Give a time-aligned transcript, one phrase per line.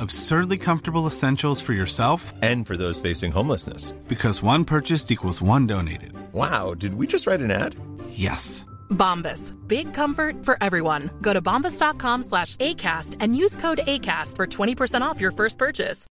[0.00, 3.92] Absurdly comfortable essentials for yourself and for those facing homelessness.
[4.06, 6.12] Because one purchased equals one donated.
[6.32, 7.74] Wow, did we just write an ad?
[8.10, 8.64] Yes.
[8.90, 9.54] Bombas.
[9.66, 11.10] Big comfort for everyone.
[11.22, 16.06] Go to bombas.com slash ACAST and use code ACAST for 20% off your first purchase.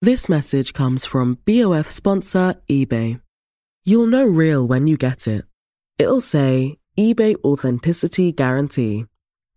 [0.00, 3.20] This message comes from BOF sponsor eBay.
[3.84, 5.44] You'll know real when you get it.
[5.98, 9.06] It'll say eBay Authenticity Guarantee.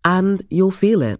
[0.04, 1.20] And you'll feel it.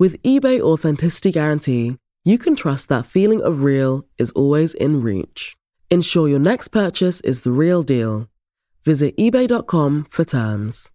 [0.00, 5.56] With eBay Authenticity Guarantee, you can trust that feeling of real is always in reach.
[5.90, 8.28] Ensure your next purchase is the real deal.
[8.84, 10.88] Visit eBay.com for terms.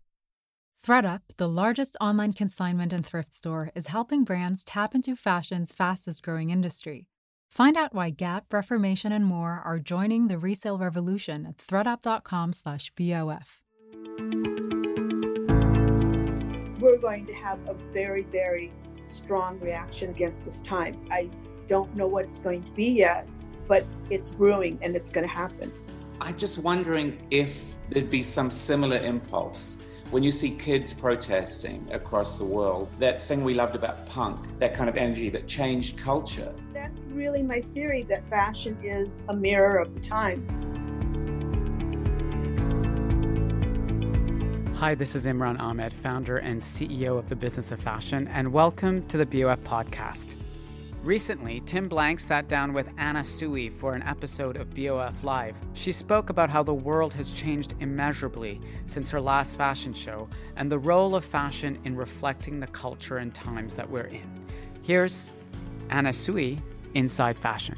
[0.88, 6.24] ThredUp, the largest online consignment and thrift store, is helping brands tap into fashion's fastest
[6.24, 7.10] growing industry.
[7.50, 13.48] Find out why Gap, Reformation, and more are joining the resale revolution at thredup.com/bof.
[16.80, 18.72] We're going to have a very, very
[19.08, 21.06] strong reaction against this time.
[21.12, 21.30] I
[21.68, 23.28] don't know what it's going to be yet,
[23.68, 25.72] but it's brewing and it's going to happen.
[26.22, 32.38] I'm just wondering if there'd be some similar impulse when you see kids protesting across
[32.38, 32.90] the world.
[33.00, 36.54] That thing we loved about punk, that kind of energy that changed culture.
[36.74, 40.66] That's really my theory that fashion is a mirror of the times.
[44.84, 49.08] Hi, this is Imran Ahmed, founder and CEO of the Business of Fashion, and welcome
[49.08, 50.36] to the BOF podcast.
[51.02, 55.56] Recently, Tim Blank sat down with Anna Sui for an episode of BOF Live.
[55.74, 60.28] She spoke about how the world has changed immeasurably since her last fashion show
[60.58, 64.30] and the role of fashion in reflecting the culture and times that we're in.
[64.82, 65.32] Here's
[65.92, 66.60] Anna Sui
[66.94, 67.78] Inside Fashion.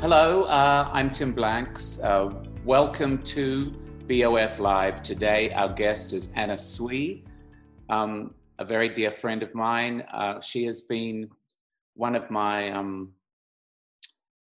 [0.00, 2.00] Hello, uh, I'm Tim Blanks.
[2.00, 2.30] Uh,
[2.66, 3.72] welcome to
[4.06, 5.02] BOF Live.
[5.02, 7.24] Today, our guest is Anna Sui,
[7.88, 10.02] um, a very dear friend of mine.
[10.12, 11.30] Uh, she has been
[11.94, 13.14] one of my, um,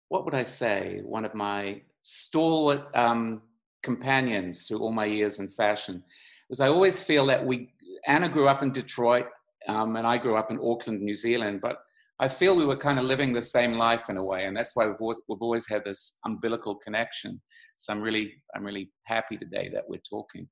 [0.09, 3.41] what would I say, one of my stalwart um,
[3.81, 6.03] companions through all my years in fashion.
[6.47, 7.73] Because I always feel that we,
[8.05, 9.25] Anna grew up in Detroit,
[9.67, 11.83] um, and I grew up in Auckland, New Zealand, but
[12.21, 14.75] I feel we were kind of living the same life in a way, and that's
[14.75, 17.41] why we've always, we've always had this umbilical connection.
[17.77, 20.47] So I'm really I'm really happy today that we're talking.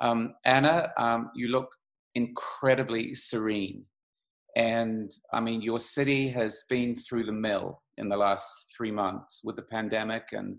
[0.00, 1.68] Um, Anna, um, you look
[2.16, 3.84] incredibly serene,
[4.56, 9.42] and I mean your city has been through the mill in the last three months
[9.44, 10.56] with the pandemic and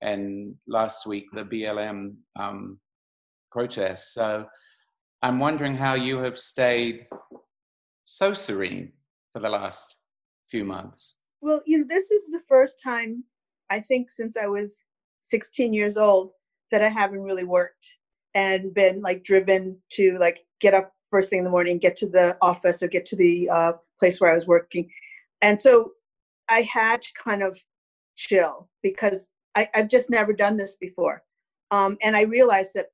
[0.00, 2.80] and last week the BLM um,
[3.52, 4.14] protests.
[4.14, 4.46] So
[5.20, 7.06] I'm wondering how you have stayed
[8.04, 8.92] so serene
[9.30, 10.05] for the last
[10.46, 11.26] few months?
[11.40, 13.24] Well, you know, this is the first time
[13.70, 14.84] I think since I was
[15.20, 16.30] 16 years old
[16.70, 17.86] that I haven't really worked
[18.34, 22.08] and been like driven to like get up first thing in the morning, get to
[22.08, 24.90] the office or get to the uh, place where I was working.
[25.42, 25.92] And so
[26.48, 27.58] I had to kind of
[28.16, 31.22] chill because I, I've just never done this before.
[31.70, 32.86] Um, and I realized that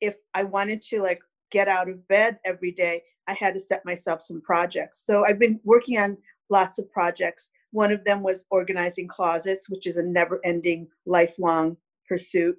[0.00, 3.84] if I wanted to like get out of bed every day, I had to set
[3.84, 5.04] myself some projects.
[5.04, 6.16] So I've been working on
[6.50, 7.50] lots of projects.
[7.72, 11.76] One of them was organizing closets, which is a never ending, lifelong
[12.08, 12.56] pursuit.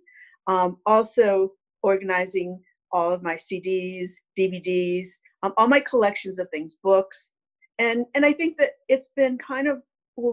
[0.48, 1.52] Um, also,
[1.84, 2.62] organizing
[2.92, 5.08] all of my CDs, DVDs,
[5.44, 7.30] um, all my collections of things, books.
[7.78, 9.82] And, and I think that it's been kind of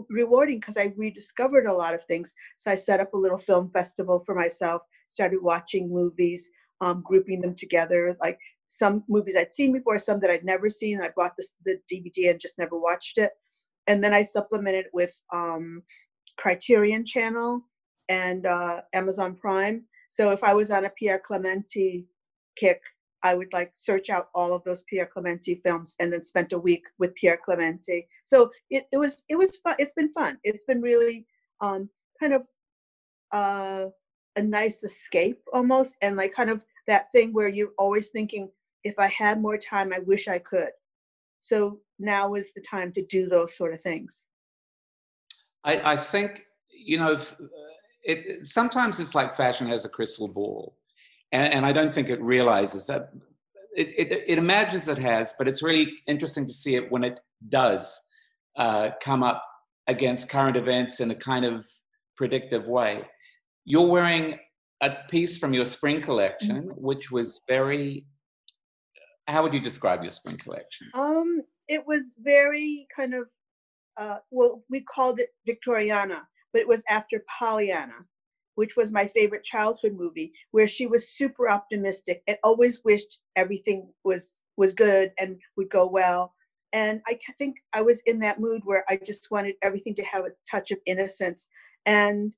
[0.08, 2.34] rewarding because I rediscovered a lot of things.
[2.56, 6.50] So I set up a little film festival for myself, started watching movies,
[6.81, 8.38] um, grouping them together, like
[8.69, 11.00] some movies I'd seen before, some that I'd never seen.
[11.02, 11.34] I bought
[11.64, 13.31] the DVD and just never watched it.
[13.93, 15.83] And then I supplemented with um,
[16.39, 17.61] Criterion Channel
[18.09, 19.85] and uh, Amazon Prime.
[20.09, 22.06] So if I was on a Pierre Clementi
[22.56, 22.81] kick,
[23.23, 26.59] I would like search out all of those Pierre Clementi films and then spent a
[26.59, 28.09] week with Pierre Clementi.
[28.25, 29.75] So it, it was it was fun.
[29.79, 30.39] It's been fun.
[30.43, 31.27] It's been really
[31.61, 32.47] um, kind of
[33.31, 33.85] uh,
[34.37, 38.49] a nice escape almost, and like kind of that thing where you're always thinking,
[38.85, 40.73] if I had more time, I wish I could.
[41.43, 44.25] So now is the time to do those sort of things.
[45.65, 47.17] I, I think you know,
[48.03, 50.75] it, sometimes it's like fashion has a crystal ball
[51.33, 53.11] and, and I don't think it realizes that.
[53.75, 57.19] It, it, it, imagines it has, but it's really interesting to see it when it
[57.49, 57.99] does
[58.59, 59.43] uh, come up
[59.87, 61.67] against current events in a kind of
[62.15, 63.05] predictive way.
[63.65, 64.39] You're wearing
[64.83, 66.71] a piece from your spring collection, mm-hmm.
[66.73, 68.05] which was very.
[69.28, 70.88] How would you describe your spring collection?
[70.94, 73.28] Um, it was very kind of.
[73.96, 76.22] Uh, well, we called it Victoriana,
[76.52, 78.06] but it was after Pollyanna
[78.54, 83.88] which was my favorite childhood movie, where she was super optimistic and always wished everything
[84.04, 86.34] was was good and would go well.
[86.74, 90.24] And I think I was in that mood where I just wanted everything to have
[90.24, 91.48] a touch of innocence.
[91.86, 92.32] And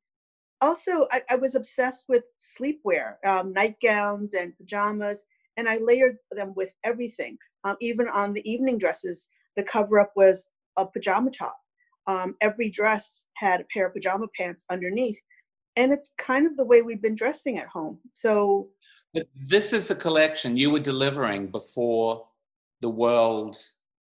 [0.60, 5.24] also, I, I was obsessed with sleepwear, um, nightgowns and pajamas,
[5.56, 7.38] and I layered them with everything.
[7.64, 11.56] Um, even on the evening dresses, the cover up was a pajama top.
[12.06, 15.18] Um, every dress had a pair of pajama pants underneath
[15.76, 17.98] and it's kind of the way we've been dressing at home.
[18.14, 18.68] So
[19.12, 22.26] but this is a collection you were delivering before
[22.80, 23.56] the world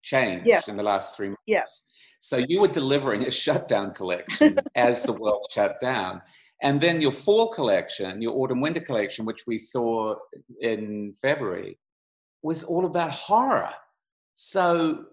[0.03, 1.43] changed in the last three months.
[1.47, 1.87] Yes.
[2.21, 6.23] So you were delivering a shutdown collection as the world shut down.
[6.63, 10.17] And then your fall collection, your autumn winter collection, which we saw
[10.61, 11.79] in February,
[12.43, 13.73] was all about horror.
[14.35, 15.05] So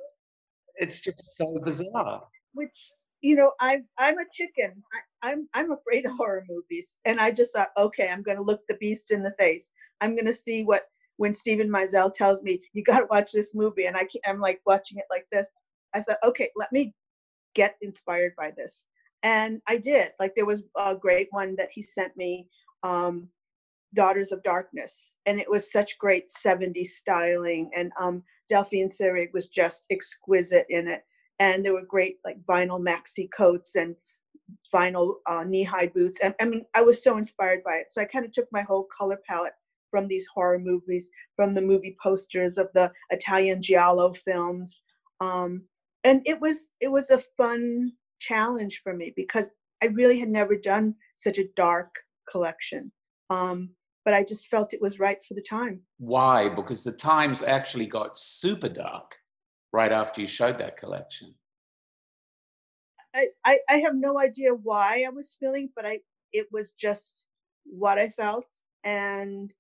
[0.76, 2.24] it's just so bizarre.
[2.54, 2.92] Which
[3.22, 4.84] you know, I'm I'm a chicken.
[4.94, 8.44] I, I'm I'm afraid of horror movies, and I just thought, okay, I'm going to
[8.44, 9.72] look the beast in the face.
[10.02, 10.84] I'm going to see what
[11.18, 14.62] when Steven Meisel tells me you got to watch this movie, and I I'm like
[14.66, 15.50] watching it like this.
[15.94, 16.94] I thought, okay, let me
[17.56, 18.86] get inspired by this,
[19.24, 20.12] and I did.
[20.20, 22.48] Like there was a great one that he sent me,
[22.84, 23.30] um,
[23.94, 29.48] Daughters of Darkness, and it was such great 70s styling, and um, Delphine Seyrig was
[29.48, 31.04] just exquisite in it
[31.40, 33.96] and there were great like vinyl maxi coats and
[34.74, 38.06] vinyl uh, knee-high boots and i mean i was so inspired by it so i
[38.06, 39.54] kind of took my whole color palette
[39.92, 44.82] from these horror movies from the movie posters of the italian giallo films
[45.20, 45.64] um,
[46.04, 50.56] and it was it was a fun challenge for me because i really had never
[50.56, 51.96] done such a dark
[52.30, 52.92] collection.
[53.30, 53.70] Um,
[54.06, 55.82] but i just felt it was right for the time.
[55.98, 56.50] Why?
[56.50, 59.16] Because the times actually got super dark
[59.74, 61.36] right after you showed that collection?
[63.14, 66.00] I, I, I have no idea why I was feeling, but I
[66.34, 67.26] it was just
[67.64, 68.48] what I felt,
[68.84, 69.54] and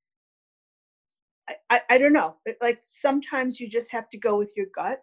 [1.49, 2.35] I, I, I don't know.
[2.61, 5.01] Like sometimes you just have to go with your gut,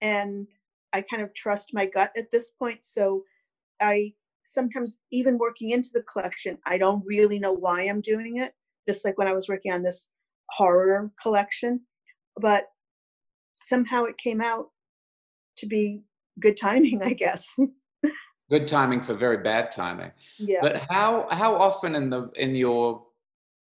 [0.00, 0.48] and
[0.94, 2.80] I kind of trust my gut at this point.
[2.82, 3.24] So
[3.82, 4.12] I
[4.44, 8.52] sometimes even working into the collection, I don't really know why I'm doing it.
[8.88, 10.12] Just like when I was working on this
[10.50, 11.80] horror collection,
[12.40, 12.66] but
[13.58, 14.66] somehow it came out
[15.58, 16.02] to be
[16.40, 17.56] good timing, I guess.
[18.50, 20.12] good timing for very bad timing.
[20.38, 20.60] Yeah.
[20.62, 23.04] But how how often in the in your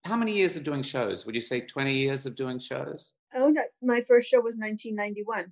[0.05, 1.25] how many years of doing shows?
[1.27, 3.13] Would you say 20 years of doing shows?
[3.35, 5.51] Oh no, my first show was 1991.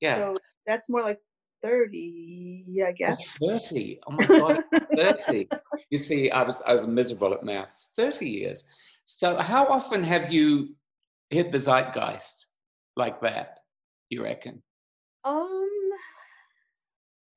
[0.00, 0.16] Yeah.
[0.16, 0.34] So
[0.66, 1.20] that's more like
[1.62, 3.38] 30, I guess.
[3.42, 4.00] Oh, 30.
[4.06, 4.58] Oh my god,
[4.96, 5.48] 30.
[5.90, 7.92] You see, I was I was miserable at maths.
[7.96, 8.64] 30 years.
[9.06, 10.74] So how often have you
[11.30, 12.46] hit the zeitgeist
[12.96, 13.58] like that?
[14.14, 14.62] you reckon?
[15.24, 15.68] Um,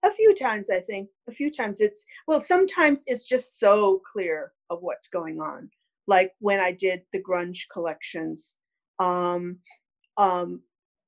[0.03, 1.09] a few times, I think.
[1.27, 5.69] A few times it's, well, sometimes it's just so clear of what's going on.
[6.07, 8.55] Like when I did the grunge collections,
[8.99, 9.57] um,
[10.15, 10.61] um,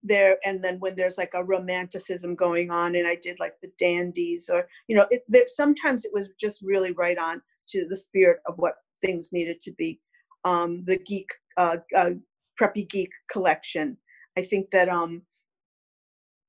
[0.04, 3.70] there and then when there's like a romanticism going on and i did like the
[3.78, 7.98] dandies or you know it, there, sometimes it was just really right on to the
[7.98, 10.00] spirit of what things needed to be
[10.46, 11.28] um, the geek
[11.58, 12.12] uh, uh,
[12.60, 13.98] preppy geek collection.
[14.38, 15.22] I think that um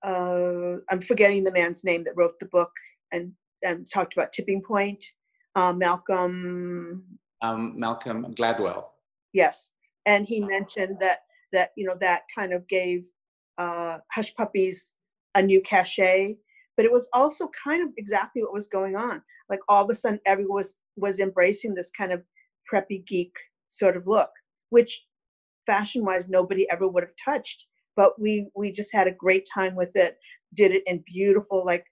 [0.03, 2.71] uh, i'm forgetting the man's name that wrote the book
[3.13, 3.33] and,
[3.65, 5.05] and talked about tipping point
[5.57, 7.05] uh, malcolm
[7.43, 8.85] um, malcolm gladwell.
[9.33, 9.71] Yes
[10.07, 11.21] and he mentioned that
[11.53, 13.07] that you know that kind of gave
[13.61, 14.93] uh, Hush Puppies
[15.35, 16.37] a new cachet,
[16.77, 19.23] but it was also kind of exactly what was going on.
[19.51, 22.23] Like all of a sudden, everyone was was embracing this kind of
[22.73, 23.35] preppy geek
[23.69, 24.31] sort of look,
[24.71, 25.05] which
[25.67, 27.67] fashion wise nobody ever would have touched.
[27.97, 30.17] But we we just had a great time with it.
[30.55, 31.85] Did it in beautiful like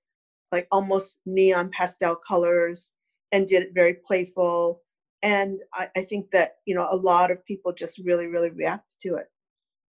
[0.51, 2.93] like almost neon pastel colors,
[3.31, 4.81] and did it very playful.
[5.23, 8.99] And I, I think that you know a lot of people just really really reacted
[9.03, 9.27] to it.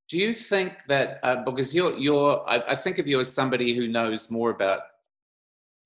[0.10, 3.74] Do you think that uh, because you're you're I, I, think of you as somebody
[3.74, 4.82] who knows more about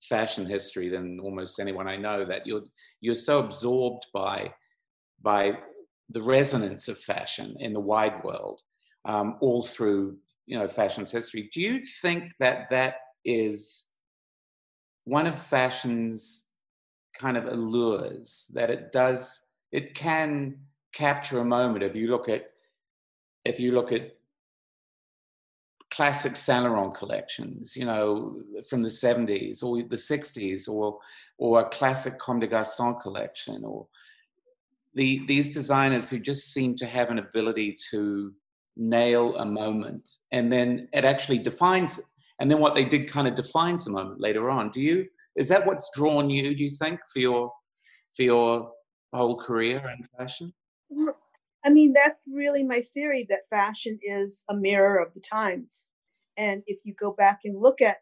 [0.02, 2.64] fashion history than almost anyone I know that you're
[3.02, 4.54] you're so absorbed by
[5.22, 5.58] by
[6.10, 8.62] the resonance of fashion in the wide world
[9.06, 11.50] um, all through you know fashion's history.
[11.54, 13.92] Do you think that that is
[15.04, 16.50] one of fashion's
[17.14, 20.56] kind of allures that it does it can
[20.94, 22.53] capture a moment if you look at
[23.46, 24.16] if you look at
[25.92, 31.00] classic Laurent collections, you know, from the 70s or the 60s, or
[31.38, 33.88] or a classic Comme des Garçons collection, or
[34.96, 38.34] the these designers who just seem to have an ability to
[38.76, 42.00] nail a moment, and then it actually defines.
[42.00, 42.06] It.
[42.40, 44.70] And then what they did kind of defines the moment later on.
[44.70, 46.56] Do you is that what's drawn you?
[46.56, 47.54] Do you think for your
[48.16, 48.72] for your
[49.14, 50.54] whole career in fashion?
[51.66, 55.88] I mean, that's really my theory that fashion is a mirror of the times.
[56.38, 57.98] And if you go back and look at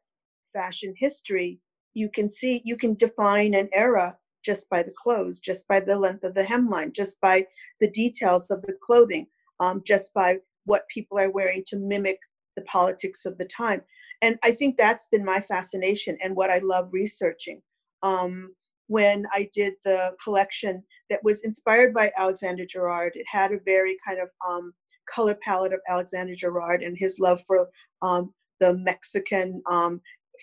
[0.53, 1.59] fashion history,
[1.93, 5.97] you can see, you can define an era just by the clothes, just by the
[5.97, 7.45] length of the hemline, just by
[7.79, 9.27] the details of the clothing,
[9.59, 12.17] um, just by what people are wearing to mimic
[12.55, 13.81] the politics of the time.
[14.21, 17.61] And I think that's been my fascination and what I love researching.
[18.03, 18.55] Um,
[18.91, 23.13] when I did the collection that was inspired by Alexander Girard.
[23.15, 24.73] It had a very kind of um,
[25.09, 27.69] color palette of Alexander Girard and his love for
[28.01, 30.01] um, the Mexican um,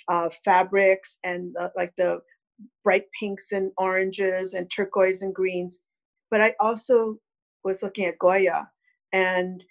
[0.09, 2.21] uh, fabrics and like the
[2.83, 5.81] bright pinks and oranges and turquoise and greens.
[6.31, 7.19] But I also
[7.65, 8.71] was looking at Goya
[9.13, 9.63] and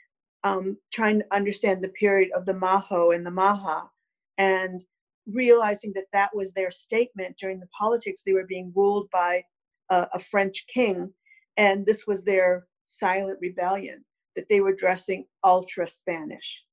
[0.44, 3.90] um, trying to understand the period of the Majo and the Maja
[4.38, 4.84] and
[5.32, 8.24] realizing that that was their statement during the politics.
[8.24, 9.44] They were being ruled by
[9.90, 11.14] a, a French king,
[11.58, 14.06] and this was their silent rebellion
[14.36, 16.64] that they were dressing ultra Spanish.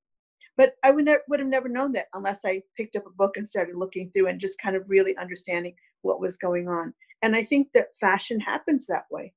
[0.57, 3.35] But I would, ne- would have never known that unless I picked up a book
[3.37, 6.93] and started looking through and just kind of really understanding what was going on.
[7.21, 9.33] And I think that fashion happens that way.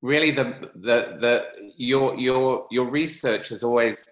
[0.00, 4.06] Really, the the the your your your research has always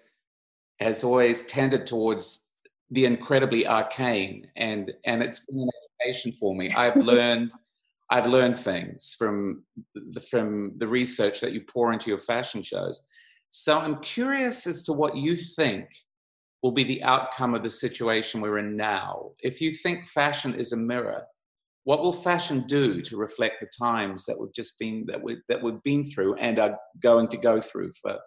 [0.79, 2.46] has always tended towards
[2.91, 5.69] the incredibly arcane and and it's been an
[6.01, 6.73] education for me.
[6.73, 7.51] I've learned
[8.09, 9.63] i've learned things from
[9.93, 13.05] the from the research that you pour into your fashion shows.
[13.49, 15.89] So i'm curious as to what you think
[16.63, 19.31] will be the outcome of the situation we're in now.
[19.41, 21.23] If you think fashion is a mirror
[21.87, 25.63] what will fashion do to reflect the times that we've just been that we that
[25.63, 28.17] we've been through and are going to go through for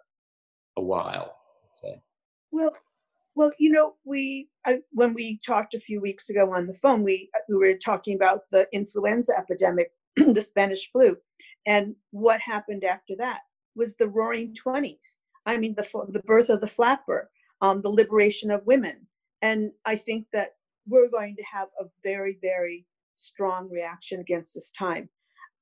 [0.77, 1.35] a while?
[1.79, 1.93] So.
[2.51, 2.73] well
[3.35, 7.03] well, you know, we I, when we talked a few weeks ago on the phone,
[7.03, 11.17] we we were talking about the influenza epidemic, the Spanish flu,
[11.65, 13.41] and what happened after that
[13.75, 15.19] was the Roaring Twenties.
[15.45, 17.29] I mean, the the birth of the flapper,
[17.61, 19.07] um, the liberation of women,
[19.41, 20.55] and I think that
[20.87, 22.85] we're going to have a very very
[23.15, 25.09] strong reaction against this time.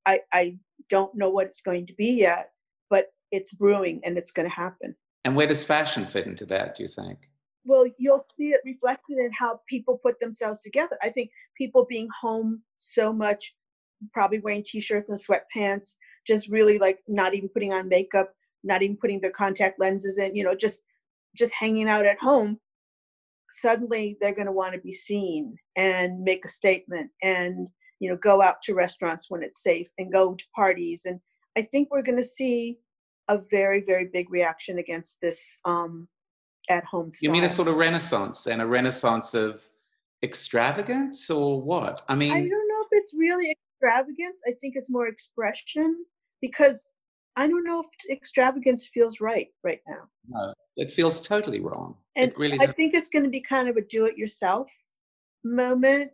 [0.05, 0.57] I I
[0.89, 2.51] don't know what it's going to be yet,
[2.89, 4.95] but it's brewing and it's going to happen.
[5.23, 6.75] And where does fashion fit into that?
[6.75, 7.29] Do you think?
[7.69, 10.97] Well you'll see it reflected in how people put themselves together.
[11.03, 13.53] I think people being home so much
[14.13, 15.95] probably wearing t-shirts and sweatpants
[16.25, 18.33] just really like not even putting on makeup
[18.63, 20.81] not even putting their contact lenses in you know just
[21.35, 22.57] just hanging out at home
[23.51, 27.67] suddenly they're going to want to be seen and make a statement and
[27.99, 31.03] you know go out to restaurants when it's safe and go to parties.
[31.05, 31.19] And
[31.57, 32.77] i think we're going to see
[33.27, 36.07] a very very big reaction against this um,
[36.69, 37.27] at home style.
[37.27, 39.61] You mean a sort of renaissance and a renaissance of
[40.23, 42.01] extravagance or what?
[42.07, 44.41] I mean, I don't know if it's really extravagance.
[44.47, 46.05] I think it's more expression
[46.41, 46.91] because
[47.35, 50.09] I don't know if extravagance feels right right now.
[50.27, 51.95] No, it feels totally wrong.
[52.15, 52.75] And it really I does.
[52.75, 54.69] think it's going to be kind of a do-it-yourself
[55.43, 56.11] moment.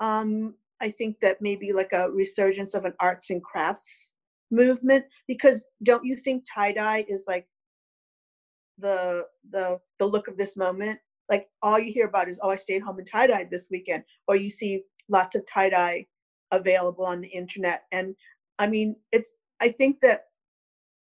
[0.00, 4.12] Um, I think that maybe like a resurgence of an arts and crafts
[4.50, 7.46] movement because don't you think tie-dye is like
[8.78, 10.98] the the the look of this moment.
[11.28, 14.36] Like all you hear about is oh i stayed home and tie-dyed this weekend or
[14.36, 16.06] you see lots of tie-dye
[16.52, 17.82] available on the internet.
[17.92, 18.14] And
[18.58, 20.24] i mean it's i think that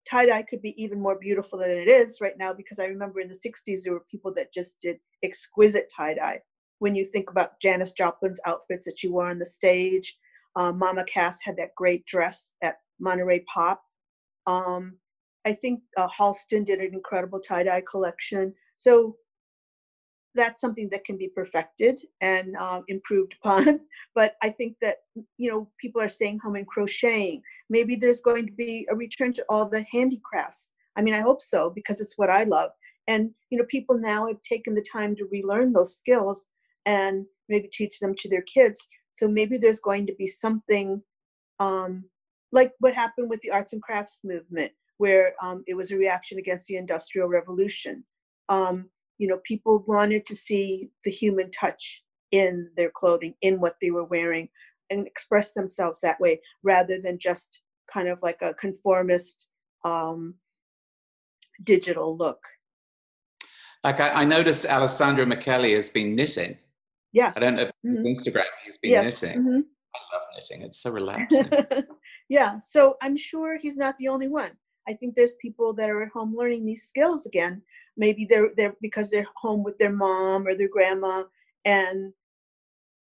[0.08, 3.28] tie-dye could be even more beautiful than it is right now because i remember in
[3.28, 6.40] the 60s there were people that just did exquisite tie-dye.
[6.78, 10.16] When you think about janis joplin's outfits that she wore on the stage
[10.56, 13.82] um, mama cass had that great dress at monterey pop.
[14.46, 14.98] Um,
[15.44, 19.16] i think uh, halston did an incredible tie-dye collection so
[20.34, 23.80] that's something that can be perfected and uh, improved upon.
[24.14, 24.98] But I think that
[25.38, 27.42] you know people are staying home and crocheting.
[27.68, 30.72] Maybe there's going to be a return to all the handicrafts.
[30.96, 32.70] I mean, I hope so because it's what I love.
[33.08, 36.46] And you know, people now have taken the time to relearn those skills
[36.86, 38.88] and maybe teach them to their kids.
[39.12, 41.02] So maybe there's going to be something
[41.60, 42.04] um,
[42.50, 44.72] like what happened with the arts and crafts movement,
[45.02, 48.04] where um, it was a reaction against the industrial revolution.
[48.48, 53.76] Um, you know people wanted to see the human touch in their clothing in what
[53.80, 54.48] they were wearing
[54.90, 57.60] and express themselves that way rather than just
[57.92, 59.46] kind of like a conformist
[59.84, 60.34] um,
[61.64, 62.40] digital look.
[63.84, 66.56] Like I, I noticed alessandro michele has been knitting.
[67.12, 67.34] Yes.
[67.36, 68.06] I don't know Mhm.
[68.12, 69.22] instagram he's been yes.
[69.22, 69.42] knitting.
[69.42, 69.62] Mhm.
[69.96, 70.62] i love knitting.
[70.66, 71.48] It's so relaxing.
[72.28, 74.52] Yeah so i'm sure he's not the only one
[74.88, 77.62] i think there's people that are at home learning these skills again.
[77.96, 81.24] Maybe they're they're because they're home with their mom or their grandma
[81.64, 82.12] and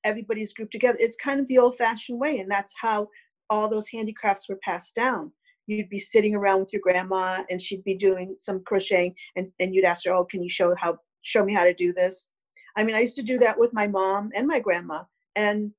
[0.03, 0.97] everybody's grouped together.
[0.99, 3.09] It's kind of the old fashioned way and that's how
[3.49, 5.31] all those handicrafts were passed down.
[5.65, 9.73] You'd be sitting around with your grandma and she'd be doing some crocheting and, and
[9.73, 12.29] you'd ask her oh can you show how show me how to do this?
[12.75, 15.03] I mean i used to do that with my mom and my grandma
[15.35, 15.71] and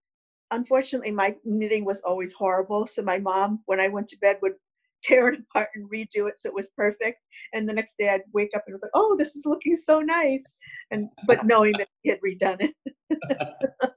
[0.51, 2.87] unfortunately my knitting was always horrible.
[2.87, 4.55] So my mom when i went to bed would
[5.03, 7.19] tear it apart and redo it so it was perfect
[7.53, 9.77] and the next day i'd wake up and it was like oh this is looking
[9.77, 10.57] so nice
[10.91, 12.75] and but knowing that he had redone it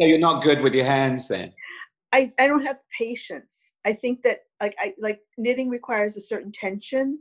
[0.00, 1.52] so you're not good with your hands then
[2.14, 3.72] I, I don't have patience.
[3.84, 7.18] I think that like I like knitting requires a certain tension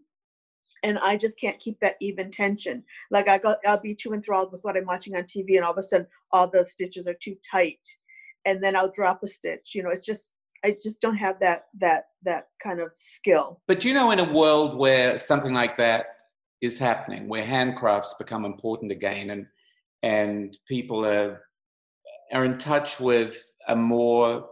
[0.83, 2.83] and I just can't keep that even tension.
[3.09, 5.71] Like I got I'll be too enthralled with what I'm watching on TV and all
[5.71, 7.79] of a sudden all the stitches are too tight
[8.45, 9.71] and then I'll drop a stitch.
[9.73, 13.61] You know, it's just I just don't have that that that kind of skill.
[13.67, 16.05] But you know, in a world where something like that
[16.61, 19.45] is happening, where handcrafts become important again, and
[20.01, 21.41] and people are
[22.31, 24.47] are in touch with a more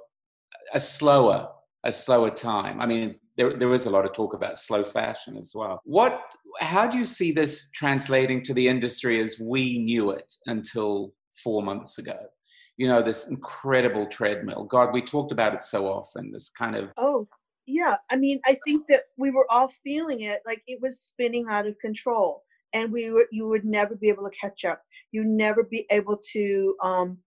[0.74, 1.50] a slower
[1.84, 2.80] a slower time.
[2.82, 5.82] I mean, there there is a lot of talk about slow fashion as well.
[5.86, 6.21] What
[6.60, 11.63] how do you see this translating to the industry as we knew it until four
[11.63, 12.17] months ago?
[12.82, 14.63] You know, this incredible treadmill.
[14.63, 16.32] God, we talked about it so often.
[16.32, 17.28] This kind of Oh,
[17.67, 17.98] yeah.
[18.10, 21.67] I mean, I think that we were all feeling it like it was spinning out
[21.67, 22.41] of control
[22.74, 24.82] and we were you would never be able to catch up.
[25.12, 27.20] You never be able to um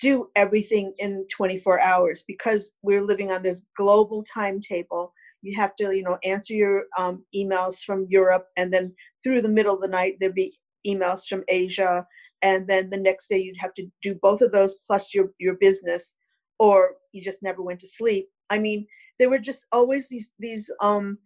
[0.00, 5.12] do everything in 24 hours because we're living on this global timetable.
[5.42, 9.50] You have to, you know, answer your um, emails from Europe, and then through the
[9.50, 12.06] middle of the night there'd be emails from Asia,
[12.44, 15.54] and then the next day you'd have to do both of those plus your your
[15.54, 16.14] business,
[16.58, 18.28] or you just never went to sleep.
[18.50, 18.86] I mean,
[19.18, 21.18] there were just always these these um,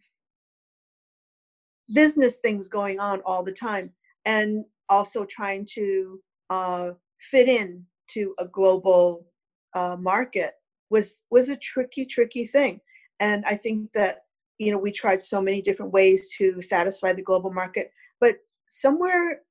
[1.92, 3.90] business things going on all the time,
[4.24, 9.26] and also trying to uh, fit in to a global
[9.74, 10.52] uh, market
[10.90, 12.80] was was a tricky tricky thing
[13.20, 14.20] and i think that
[14.56, 19.42] you know we tried so many different ways to satisfy the global market but somewhere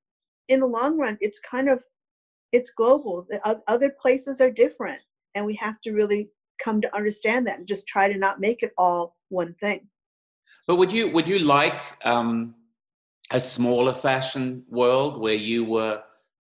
[0.47, 1.83] in the long run it's kind of
[2.51, 3.27] it's global.
[3.29, 5.01] The other places are different
[5.35, 6.29] and we have to really
[6.63, 9.87] come to understand that and just try to not make it all one thing.
[10.65, 12.55] But would you would you like um,
[13.31, 16.01] a smaller fashion world where you were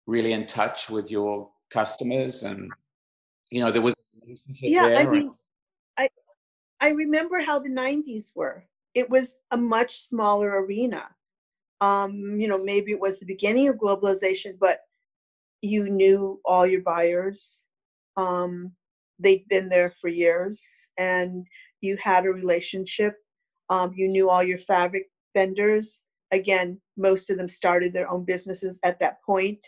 [0.08, 2.70] really in touch with your customers and
[3.50, 3.94] you know there was
[4.60, 5.32] yeah i mean
[5.98, 6.10] i
[6.82, 8.66] i remember how the 90s were.
[8.94, 11.08] It was a much smaller arena
[11.82, 14.82] um you know maybe it was the beginning of globalization but
[15.62, 17.66] you knew all your buyers
[18.18, 18.72] um
[19.20, 20.64] they'd been there for years
[20.98, 21.46] and
[21.82, 23.16] you had a relationship
[23.70, 28.80] um you knew all your fabric vendors again most of them started their own businesses
[28.84, 29.64] at that point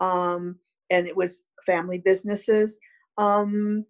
[0.00, 0.56] um
[0.90, 2.78] and it was family businesses.
[3.16, 3.84] Um,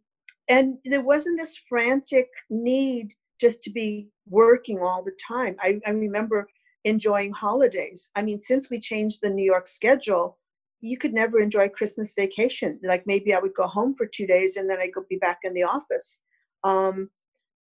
[0.49, 5.57] and there wasn't this frantic need just to be working all the time.
[5.61, 6.49] I, I remember
[6.85, 8.11] enjoying holidays.
[8.16, 10.38] I mean, since we changed the New York schedule,
[10.81, 12.81] you could never enjoy Christmas vacation.
[12.83, 15.40] Like maybe I would go home for two days and then I could be back
[15.45, 16.23] in the office.
[16.64, 17.11] Um,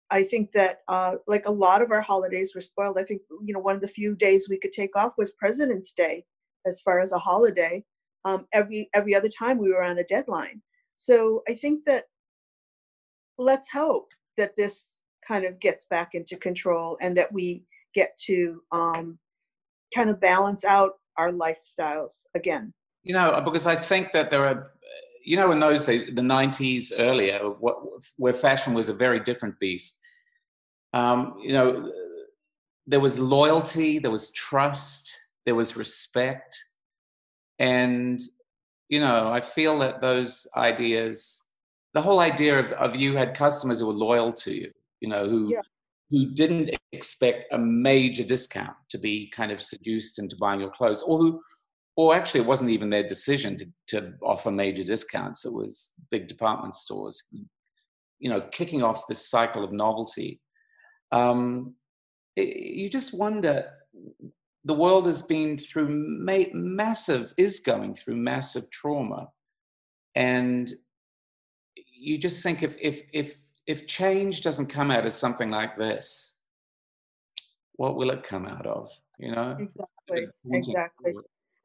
[0.09, 2.97] I think that uh, like a lot of our holidays were spoiled.
[2.97, 5.93] I think you know one of the few days we could take off was President's
[5.93, 6.25] Day,
[6.65, 7.83] as far as a holiday.
[8.25, 10.61] Um, every every other time we were on a deadline.
[10.97, 12.05] So I think that
[13.37, 18.61] let's hope that this kind of gets back into control and that we get to
[18.71, 19.19] um,
[19.93, 22.73] kind of balance out our lifestyles again.
[23.03, 24.71] You know, because I think that there are,
[25.25, 27.77] you know, in those days, the 90s earlier, what,
[28.17, 29.99] where fashion was a very different beast.
[30.93, 31.91] Um, you know,
[32.87, 36.57] there was loyalty, there was trust, there was respect.
[37.59, 38.19] And,
[38.89, 41.49] you know, I feel that those ideas,
[41.93, 45.27] the whole idea of, of you had customers who were loyal to you, you know,
[45.27, 45.61] who yeah.
[46.11, 51.01] Who didn't expect a major discount to be kind of seduced into buying your clothes,
[51.01, 51.41] or who
[51.95, 55.45] or actually it wasn't even their decision to, to offer major discounts.
[55.45, 57.29] It was big department stores,
[58.19, 60.39] you know, kicking off this cycle of novelty.
[61.11, 61.75] Um,
[62.35, 63.69] it, you just wonder
[64.63, 69.27] the world has been through ma- massive, is going through massive trauma.
[70.15, 70.71] And
[71.75, 76.41] you just think if, if, if, if change doesn't come out as something like this,
[77.73, 78.89] what will it come out of?
[79.17, 79.57] You know?
[79.59, 80.27] Exactly.
[80.51, 81.13] Exactly.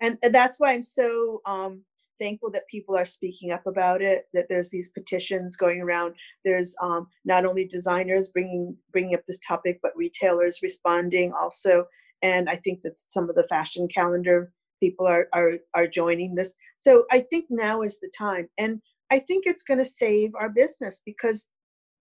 [0.00, 1.82] And, and that's why I'm so um,
[2.20, 6.14] thankful that people are speaking up about it that there's these petitions going around
[6.46, 11.84] there's um, not only designers bringing bringing up this topic but retailers responding also
[12.22, 16.54] and I think that some of the fashion calendar people are are are joining this.
[16.78, 18.80] So I think now is the time, and
[19.10, 21.50] I think it's going to save our business because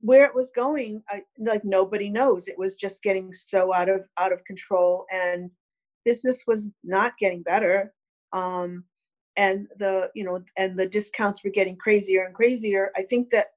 [0.06, 2.48] where it was going, I, like nobody knows.
[2.48, 5.50] It was just getting so out of out of control, and
[6.06, 7.92] business was not getting better.
[8.32, 8.84] Um,
[9.36, 12.92] and the you know and the discounts were getting crazier and crazier.
[12.96, 13.48] I think that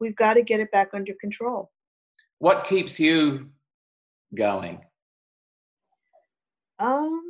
[0.00, 1.70] we've got to get it back under control.
[2.38, 3.50] What keeps you
[4.34, 4.80] going?
[6.78, 7.22] Um,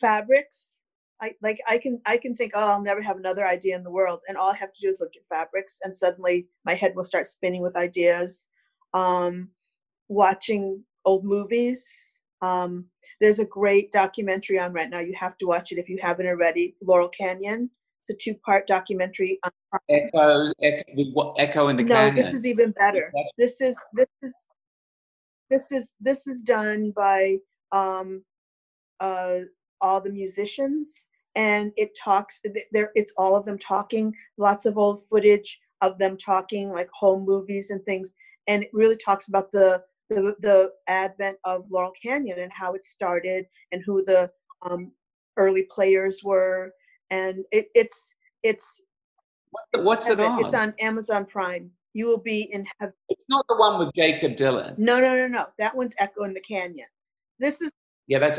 [0.00, 0.77] fabrics.
[1.20, 3.90] I like I can I can think oh I'll never have another idea in the
[3.90, 6.94] world and all I have to do is look at fabrics and suddenly my head
[6.94, 8.48] will start spinning with ideas.
[8.94, 9.50] Um,
[10.08, 12.20] watching old movies.
[12.40, 12.86] Um,
[13.20, 15.00] there's a great documentary on right now.
[15.00, 16.76] You have to watch it if you haven't already.
[16.82, 17.70] Laurel Canyon.
[18.02, 19.38] It's a two-part documentary.
[19.44, 19.50] On-
[19.90, 22.14] Echo, echo, echo in the no, canyon.
[22.14, 23.12] this is even better.
[23.36, 24.44] This is this is
[25.50, 27.36] this is this is done by
[27.72, 28.24] um,
[29.00, 29.40] uh,
[29.80, 32.40] all the musicians, and it talks.
[32.72, 34.14] There, it's all of them talking.
[34.36, 38.14] Lots of old footage of them talking, like home movies and things,
[38.46, 42.84] and it really talks about the the, the advent of Laurel Canyon and how it
[42.84, 44.30] started and who the
[44.62, 44.92] um,
[45.36, 46.72] early players were,
[47.10, 48.82] and it, it's it's.
[49.74, 50.44] What's it on?
[50.44, 51.70] It's on Amazon Prime.
[51.94, 52.94] You will be in heaven.
[53.08, 54.76] It's not the one with Jakob Dylan.
[54.76, 55.46] No, no, no, no.
[55.58, 56.86] That one's Echo in the Canyon.
[57.38, 57.70] This is
[58.08, 58.38] yeah, that's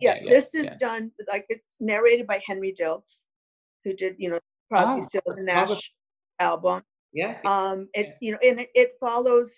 [0.00, 0.76] Yeah, yeah, this is yeah.
[0.78, 3.20] done like it's narrated by Henry Diltz,
[3.84, 4.38] who did you know
[4.70, 5.92] Crosby, oh, Stills and Nash
[6.40, 6.82] album.
[7.12, 7.38] Yeah.
[7.44, 9.54] Um, it you know and it, it follows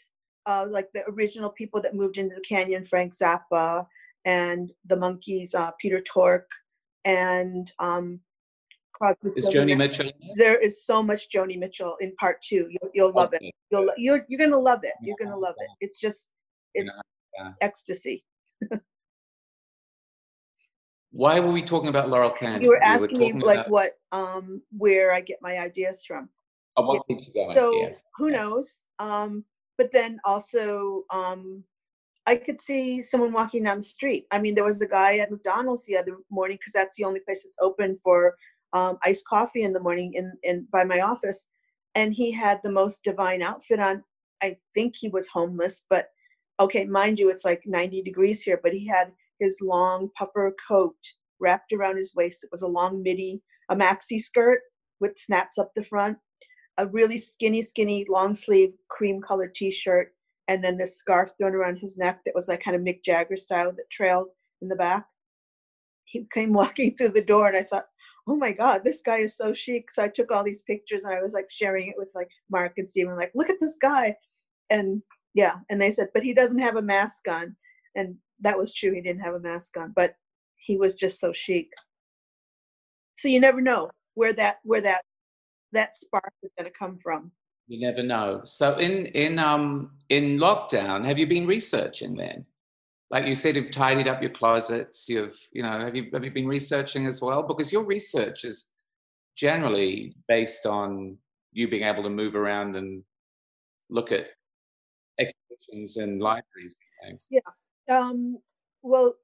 [0.47, 3.87] uh like the original people that moved into the canyon, Frank Zappa
[4.25, 6.49] and the Monkees, uh, Peter Tork,
[7.05, 8.21] and um.
[8.93, 10.11] Crosby, is Joni Mitchell?
[10.37, 12.67] There is so much Joni Mitchell in part two.
[12.71, 13.49] You'll, you'll love okay.
[13.49, 13.55] it.
[13.71, 14.95] You'll you're you're gonna love it.
[15.03, 15.69] You're gonna love it.
[15.81, 16.31] It's just
[16.73, 16.97] it's
[17.39, 17.53] yeah.
[17.61, 18.25] ecstasy.
[21.17, 22.61] Why were we talking about Laurel Canyon?
[22.61, 23.71] You were asking we were me like about...
[23.71, 26.29] what, um, where I get my ideas from.
[26.77, 27.17] Oh, what yeah.
[27.17, 27.57] keeps going?
[27.57, 28.03] So yes.
[28.17, 28.85] who knows?
[28.99, 29.43] Um,
[29.79, 31.65] but then also, um,
[32.27, 34.27] I could see someone walking down the street.
[34.31, 37.21] I mean, there was a guy at McDonald's the other morning because that's the only
[37.21, 38.35] place that's open for
[38.75, 41.49] um, iced coffee in the morning in, in by my office,
[41.95, 44.05] and he had the most divine outfit on.
[44.43, 46.09] I think he was homeless, but
[46.61, 50.97] okay, mind you, it's like 90 degrees here, but he had his long puffer coat
[51.41, 52.45] wrapped around his waist.
[52.45, 54.61] It was a long midi, a maxi skirt
[55.01, 56.19] with snaps up the front,
[56.79, 60.13] a really skinny, skinny long sleeve cream colored t shirt,
[60.49, 63.37] and then this scarf thrown around his neck that was like kind of Mick Jagger
[63.37, 64.29] style that trailed
[64.63, 65.07] in the back.
[66.05, 67.87] He came walking through the door, and I thought,
[68.29, 69.91] oh my God, this guy is so chic.
[69.91, 72.73] So I took all these pictures and I was like sharing it with like Mark
[72.77, 74.17] and Steven, like, look at this guy.
[74.69, 75.03] And
[75.35, 77.55] yeah, and they said, but he doesn't have a mask on.
[77.95, 78.93] And that was true.
[78.93, 80.15] He didn't have a mask on, but
[80.57, 81.71] he was just so chic.
[83.17, 85.03] So you never know where that where that
[85.73, 87.33] that spark is going to come from.
[87.69, 88.43] You never know.
[88.45, 92.45] So in in um in lockdown, have you been researching then?
[93.11, 95.09] Like you said, you've tidied up your closets.
[95.09, 97.43] You've you know have you have you been researching as well?
[97.43, 98.73] Because your research is
[99.37, 101.17] generally based on
[101.53, 103.03] you being able to move around and
[103.91, 104.29] look at
[105.19, 107.29] exhibitions and libraries and things.
[107.31, 107.41] Yeah.
[107.89, 108.39] Um,
[108.83, 109.15] well,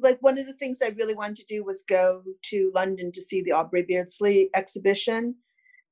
[0.00, 3.22] like one of the things I really wanted to do was go to London to
[3.22, 5.36] see the Aubrey Beardsley exhibition.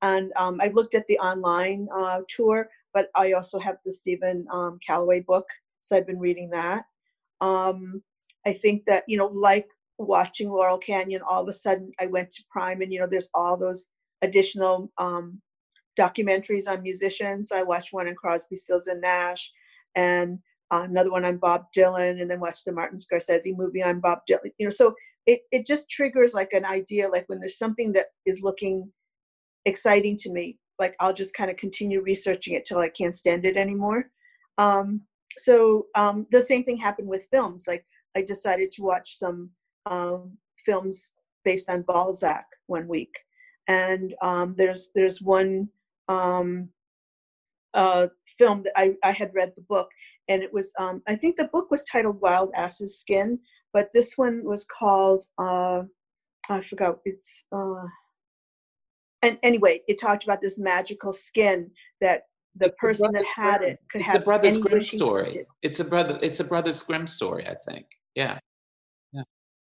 [0.03, 4.47] And um, I looked at the online uh, tour, but I also have the Stephen
[4.53, 5.47] um, Calloway book,
[5.81, 6.85] so I've been reading that.
[7.41, 8.03] Um,
[8.47, 9.67] I think that you know, like
[9.99, 13.31] watching Laurel Canyon, all of a sudden I went to Prime, and you know, there's
[13.35, 13.87] all those
[14.23, 15.41] additional um,
[15.99, 17.53] documentaries on musicians.
[17.53, 19.51] I watched one on Crosby, Stills, and Nash,
[19.95, 20.39] and
[20.71, 24.21] uh, another one on Bob Dylan, and then watch the Martin Scorsese movie on Bob
[24.29, 24.51] Dylan.
[24.59, 24.95] You know, so
[25.27, 28.91] it it just triggers like an idea, like when there's something that is looking
[29.65, 33.45] exciting to me, like I'll just kind of continue researching it till I can't stand
[33.45, 34.11] it anymore.
[34.59, 35.03] Um,
[35.39, 37.65] so um, the same thing happened with films.
[37.67, 37.85] Like
[38.17, 39.51] I decided to watch some
[39.87, 43.15] um, films based on Balzac one week,
[43.69, 45.69] and um, there's there's one
[46.09, 46.69] um,
[47.73, 49.89] uh, film that I, I had read the book,
[50.29, 53.39] and it was um, I think the book was titled Wild Ass's Skin,
[53.73, 55.83] but this one was called uh,
[56.49, 57.45] I forgot it's.
[57.53, 57.87] Uh,
[59.23, 62.25] and anyway, it talked about this magical skin that
[62.57, 64.17] the It's person that had Grimm- it could it's have.
[64.17, 65.47] It's a Brothers Grimm story.
[65.63, 66.19] It's a brother.
[66.23, 67.87] It's a Brothers Grimm story, I think.
[68.15, 68.39] Yeah.
[69.13, 69.23] Yeah.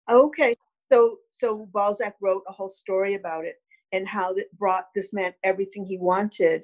[0.10, 0.54] Okay,
[0.92, 3.56] so so Balzac wrote a whole story about it
[3.92, 6.64] and how it brought this man everything he wanted,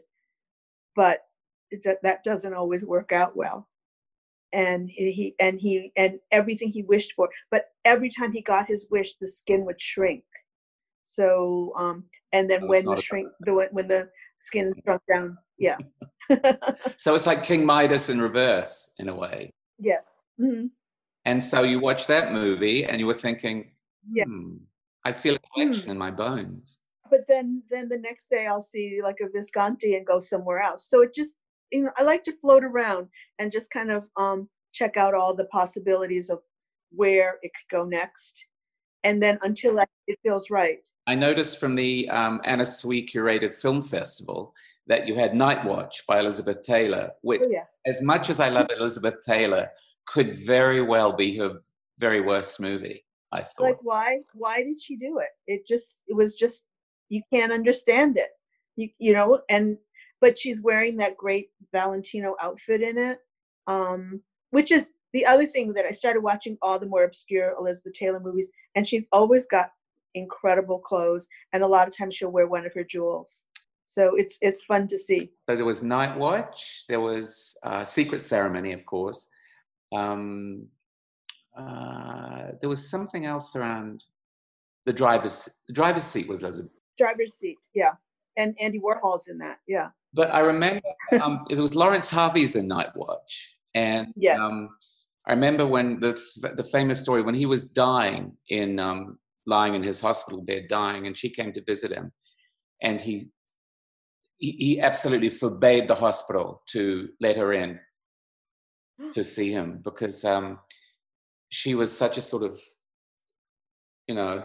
[0.95, 1.21] but
[1.71, 3.67] it, that doesn't always work out well.
[4.63, 8.87] And he and he and everything he wished for, but every time he got his
[8.89, 10.23] wish, the skin would shrink.
[11.03, 14.01] So um, and then Oh, when the shrink the when the
[14.39, 15.77] skin shrunk down, yeah,
[16.97, 19.51] So it's like King Midas in reverse, in a way.
[19.77, 20.21] yes.
[20.39, 20.69] Mhm.
[21.25, 23.57] And so you watch that movie, and you were thinking,
[24.17, 24.25] Yeah.
[24.25, 24.57] hmm,
[25.03, 26.67] I feel a connection in my bones.
[27.11, 30.83] but then then the next day I'll see like a Visconti and go somewhere else.
[30.91, 31.33] So it just
[31.71, 33.07] you know I like to float around
[33.39, 36.39] and just kind of um check out all the possibilities of
[36.91, 38.45] where it could go next,
[39.03, 40.79] and then until I, it feels right.
[41.07, 44.53] I noticed from the um, Anna Sui curated film festival
[44.87, 48.49] that you had Night Watch by Elizabeth Taylor, which, Oh yeah, as much as I
[48.49, 49.69] love Elizabeth Taylor,
[50.05, 51.53] could very well be her
[51.99, 53.03] very worst movie.
[53.31, 53.63] I thought.
[53.63, 55.29] like why why did she do it?
[55.47, 56.65] It just it was just
[57.09, 58.29] you can't understand it.
[58.75, 59.77] You you know and
[60.21, 63.19] but she's wearing that great Valentino outfit in it,
[63.67, 67.93] um, which is the other thing that I started watching all the more obscure Elizabeth
[67.93, 69.71] Taylor movies, and she's always got
[70.13, 73.43] incredible clothes, and a lot of times she'll wear one of her jewels.
[73.85, 75.31] So it's it's fun to see.
[75.47, 76.85] So there was Night Watch.
[76.89, 79.29] There was uh, Secret Ceremony, of course.
[79.95, 80.67] Um,
[81.57, 84.03] uh, there was something else around
[84.85, 86.71] the driver's the driver's seat was Elizabeth.
[86.97, 87.91] Driver's seat, yeah,
[88.37, 89.89] and Andy Warhol's in that, yeah.
[90.13, 90.81] But I remember
[91.21, 94.43] um, it was Laurence Harvey's in Night Watch, and Yeah.
[94.43, 94.69] um,
[95.27, 99.75] I remember when the f- the famous story when he was dying in um, lying
[99.75, 102.11] in his hospital bed dying, and she came to visit him,
[102.81, 103.29] and he
[104.37, 107.79] he, he absolutely forbade the hospital to let her in
[109.13, 110.59] to see him because um,
[111.49, 112.59] she was such a sort of
[114.07, 114.43] you know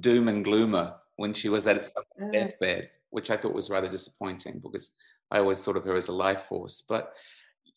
[0.00, 2.30] doom and gloomer when she was at its Uh.
[2.32, 4.94] deathbed, which I thought was rather disappointing because
[5.30, 6.82] I always thought of her as a life force.
[6.88, 7.12] But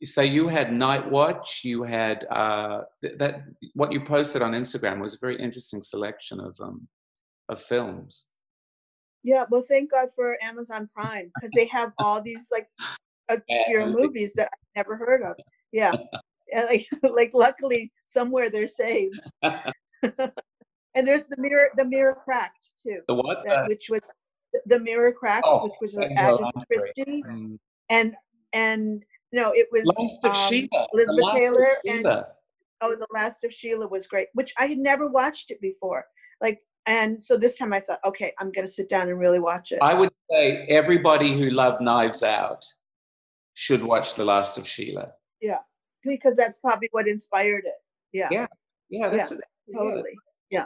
[0.04, 3.44] so you had Night Watch, you had uh, th- that.
[3.74, 6.88] What you posted on Instagram was a very interesting selection of um,
[7.50, 8.30] of films.
[9.24, 12.68] Yeah, well, thank God for Amazon Prime because they have all these like
[13.30, 13.90] obscure Yeah.
[13.90, 15.36] movies that I've never heard of.
[15.72, 15.94] Yeah,
[16.54, 19.22] And, like like luckily somewhere they're saved.
[19.44, 23.40] and there's the mirror, the mirror cracked too, the what?
[23.46, 24.02] that, which was
[24.66, 27.60] the mirror cracked, Oh, which was Agatha Christie, Mm.
[27.90, 28.16] and
[28.54, 30.88] and no, it was Last of um, Sheila.
[30.94, 32.06] Elizabeth Taylor and
[32.82, 36.06] oh, the Last of Sheila was great, which I had never watched it before.
[36.42, 39.72] Like, and so this time I thought, okay, I'm gonna sit down and really watch
[39.72, 39.80] it.
[39.82, 42.64] I would say everybody who loved Knives Out
[43.54, 45.14] should watch The Last of Sheila.
[45.42, 45.60] Yeah,
[46.04, 47.74] because that's probably what inspired it.
[48.12, 48.48] Yeah, Yeah,
[48.90, 49.32] Yeah, that's
[49.68, 49.78] yeah.
[49.78, 50.14] totally.
[50.50, 50.66] Yeah.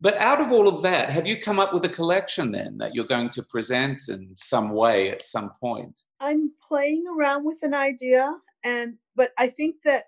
[0.00, 2.94] But out of all of that, have you come up with a collection then that
[2.94, 6.00] you're going to present in some way at some point?
[6.20, 8.34] I'm playing around with an idea,
[8.64, 10.04] and but I think that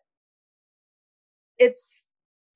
[1.59, 2.05] it's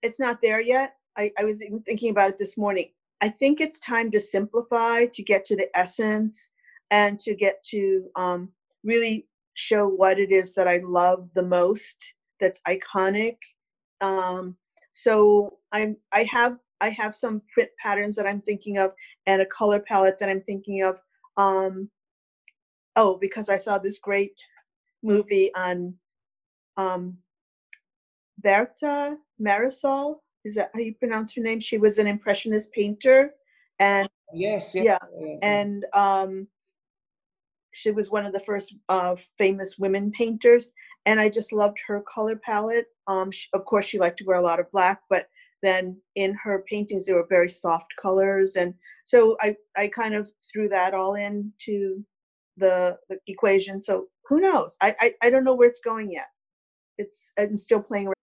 [0.02, 0.94] it's not there yet.
[1.16, 2.90] I, I was even thinking about it this morning.
[3.20, 6.50] I think it's time to simplify to get to the essence
[6.90, 8.50] and to get to um,
[8.84, 13.36] really show what it is that I love the most that's iconic.
[14.00, 14.56] Um,
[14.92, 18.92] so I'm I have I have some print patterns that I'm thinking of
[19.26, 21.00] and a color palette that I'm thinking of.
[21.36, 21.90] Um,
[22.96, 24.40] oh, because I saw this great
[25.02, 25.94] movie on
[26.76, 27.18] um,
[28.38, 30.16] Berta Marisol.
[30.44, 31.60] Is that how you pronounce her name?
[31.60, 33.32] She was an impressionist painter,
[33.80, 35.38] and yes, yeah, yeah, yeah.
[35.42, 36.46] and um,
[37.76, 40.70] she was one of the first uh, famous women painters.
[41.04, 42.86] And I just loved her color palette.
[43.06, 45.26] Um, she, of course, she liked to wear a lot of black, but
[45.62, 50.30] then in her paintings, there were very soft colors, and so I I kind of
[50.52, 52.04] threw that all into
[52.56, 53.80] the, the equation.
[53.80, 54.76] So who knows?
[54.80, 56.28] I, I I don't know where it's going yet.
[56.98, 58.06] It's I'm still playing.
[58.06, 58.16] Around.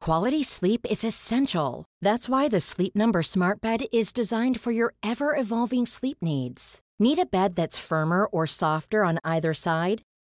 [0.00, 1.84] quality sleep is essential.
[2.00, 6.80] That's why the Sleep Number Smart Bed is designed for your ever evolving sleep needs.
[6.98, 10.00] Need a bed that's firmer or softer on either side?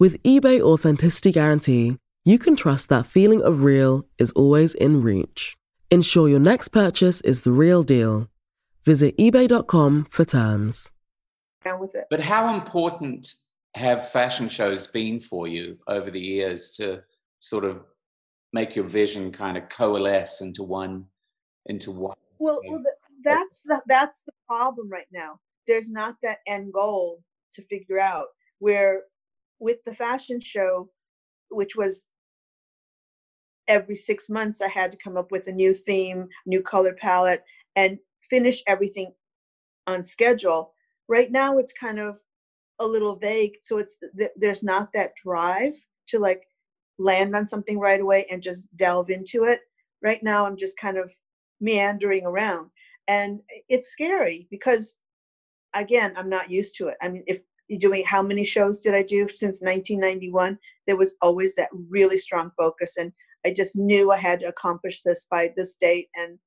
[0.00, 5.56] With eBay Authenticity Guarantee, you can trust that feeling of real is always in reach.
[5.90, 8.28] Ensure your next purchase is the real deal.
[8.84, 10.92] Visit eBay.com for terms.
[12.10, 13.26] But how important
[13.74, 17.02] have fashion shows been for you over the years to
[17.40, 17.80] sort of
[18.52, 21.06] make your vision kind of coalesce into one
[21.66, 22.16] into one?
[22.38, 22.84] Well, well
[23.24, 25.40] that's the that's the problem right now.
[25.66, 28.26] There's not that end goal to figure out
[28.60, 29.02] where
[29.58, 30.88] with the fashion show,
[31.50, 32.08] which was
[33.66, 37.44] every six months, I had to come up with a new theme, new color palette,
[37.76, 37.98] and
[38.30, 39.12] finish everything
[39.86, 40.72] on schedule.
[41.08, 42.18] Right now, it's kind of
[42.78, 43.98] a little vague, so it's
[44.36, 45.74] there's not that drive
[46.08, 46.44] to like
[46.98, 49.60] land on something right away and just delve into it.
[50.02, 51.10] Right now, I'm just kind of
[51.60, 52.70] meandering around,
[53.08, 54.98] and it's scary because,
[55.74, 56.96] again, I'm not used to it.
[57.02, 60.58] I mean, if you're doing how many shows did I do since 1991?
[60.86, 63.12] There was always that really strong focus, and
[63.46, 66.08] I just knew I had to accomplish this by this date.
[66.14, 66.38] And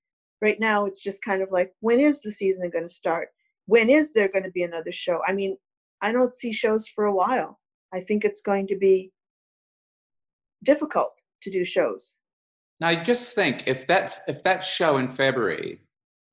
[0.41, 3.29] right now, it's just kind of like, when is the season going to start?
[3.67, 5.21] When is there going to be another show?
[5.25, 5.57] I mean,
[6.01, 7.59] I don't see shows for a while.
[7.93, 9.11] I think it's going to be
[10.63, 11.13] difficult
[11.43, 12.17] to do shows.
[12.79, 15.81] Now, just think if that if that show in February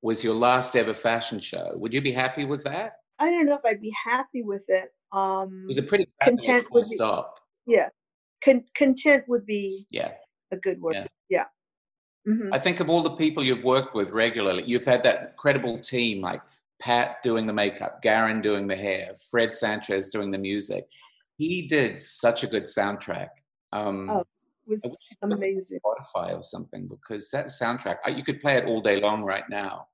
[0.01, 2.93] was your last ever fashion show, would you be happy with that?
[3.19, 4.93] I don't know if I'd be happy with it.
[5.11, 7.39] Um, it was a pretty content would be, stop.
[7.65, 7.89] Yeah,
[8.43, 10.11] Con- content would be yeah
[10.51, 10.95] a good word.
[10.95, 11.05] Yeah.
[11.29, 11.45] yeah.
[12.27, 12.53] Mm-hmm.
[12.53, 16.21] I think of all the people you've worked with regularly, you've had that incredible team
[16.21, 16.41] like
[16.81, 20.87] Pat doing the makeup, Garren doing the hair, Fred Sanchez doing the music.
[21.37, 23.29] He did such a good soundtrack.
[23.71, 24.25] Um, oh,
[24.67, 25.79] it was amazing.
[25.85, 29.87] Spotify or something because that soundtrack, you could play it all day long right now.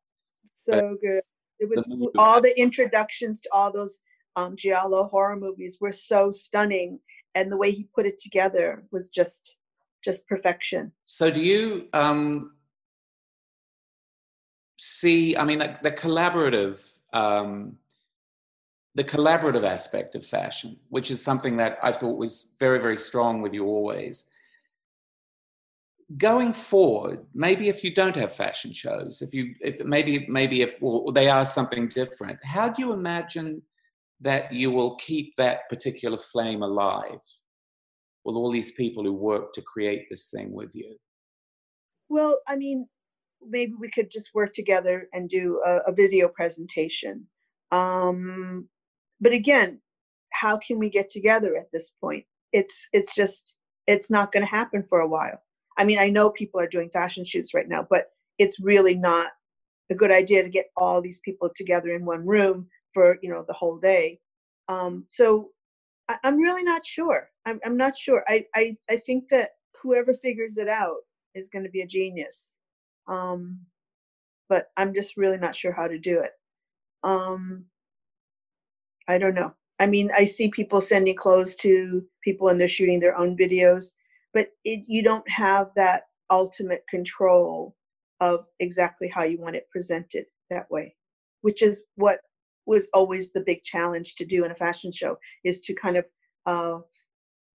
[0.56, 1.22] So but good.
[1.60, 3.99] It was all the introductions to all those
[4.36, 6.99] um, Giallo horror movies were so stunning,
[7.34, 9.58] and the way he put it together was just
[10.03, 10.91] just perfection.
[11.06, 12.51] So, do you um,
[14.78, 15.38] see?
[15.38, 16.99] I mean, the, the collaborative.
[17.14, 17.78] Um,
[18.95, 23.41] the collaborative aspect of fashion, which is something that I thought was very, very strong
[23.41, 24.32] with you always
[26.18, 30.80] going forward, maybe if you don't have fashion shows, if you, if maybe, maybe if
[30.82, 33.62] well, they are something different, how do you imagine
[34.22, 37.20] that you will keep that particular flame alive
[38.24, 40.95] with all these people who work to create this thing with you?
[42.10, 42.88] Well, I mean,
[43.47, 47.28] maybe we could just work together and do a, a video presentation.
[47.72, 48.68] Um,
[49.20, 49.82] but again,
[50.32, 52.26] how can we get together at this point?
[52.51, 53.56] It's it's just
[53.88, 55.41] it's not going to happen for a while.
[55.78, 58.08] I mean, I know people are doing fashion shoots right now, but
[58.38, 59.32] it's really not
[59.90, 63.44] a good idea to get all these people together in one room for you know
[63.48, 64.20] the whole day.
[64.68, 65.50] Um, so
[66.10, 67.30] I, am really not sure.
[67.46, 68.24] I'm, I'm not sure.
[68.28, 69.52] I, I I think that
[69.82, 70.98] whoever figures it out
[71.36, 72.56] is going to be a genius.
[73.08, 73.60] Um,
[74.50, 76.32] but I'm just really not sure how to do it.
[77.04, 77.66] Um,
[79.08, 79.54] I don't know.
[79.80, 83.94] I mean, I see people sending clothes to people and they're shooting their own videos
[84.36, 87.76] but it, you don't have that ultimate control
[88.20, 90.96] of exactly how you want it presented that way
[91.42, 92.20] which is what
[92.68, 96.06] was always the big challenge to do in a fashion show is to kind of
[96.46, 96.80] uh,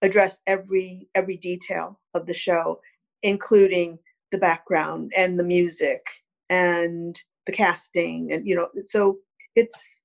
[0.02, 2.80] address every every detail of the show
[3.22, 3.98] including
[4.32, 6.00] the background and the music
[6.48, 9.18] and the casting and you know so
[9.54, 10.02] it's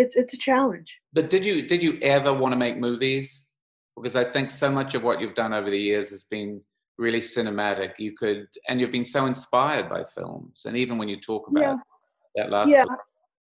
[0.00, 0.98] it's it's a challenge.
[1.12, 3.49] But did you did you ever want to make movies
[3.96, 6.60] because I think so much of what you've done over the years has been
[6.98, 7.98] really cinematic.
[7.98, 10.64] You could, and you've been so inspired by films.
[10.66, 11.76] And even when you talk about yeah.
[12.36, 12.84] that last, yeah.
[12.84, 12.98] Book.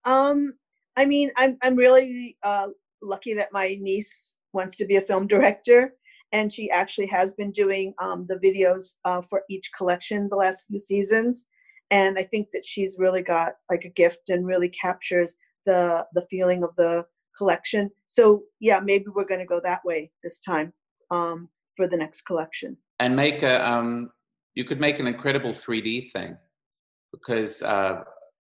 [0.04, 0.54] Um,
[0.96, 2.68] I mean, I'm I'm really uh,
[3.02, 5.94] lucky that my niece wants to be a film director,
[6.32, 10.64] and she actually has been doing um, the videos uh, for each collection the last
[10.68, 11.48] few seasons.
[11.90, 15.36] And I think that she's really got like a gift and really captures
[15.66, 17.04] the the feeling of the
[17.40, 17.90] collection.
[18.06, 20.72] So yeah, maybe we're going to go that way this time
[21.10, 22.76] um, for the next collection.
[22.98, 24.10] And make a um,
[24.54, 26.36] you could make an incredible 3D thing
[27.12, 28.02] because uh,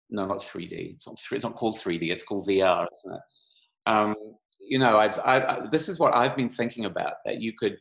[0.10, 0.94] no, not 3D.
[0.94, 2.10] It's not it's not called 3D.
[2.10, 3.22] It's called VR, isn't it?
[3.88, 4.16] Um,
[4.60, 7.78] you know, I've, I've I, this is what I've been thinking about that you could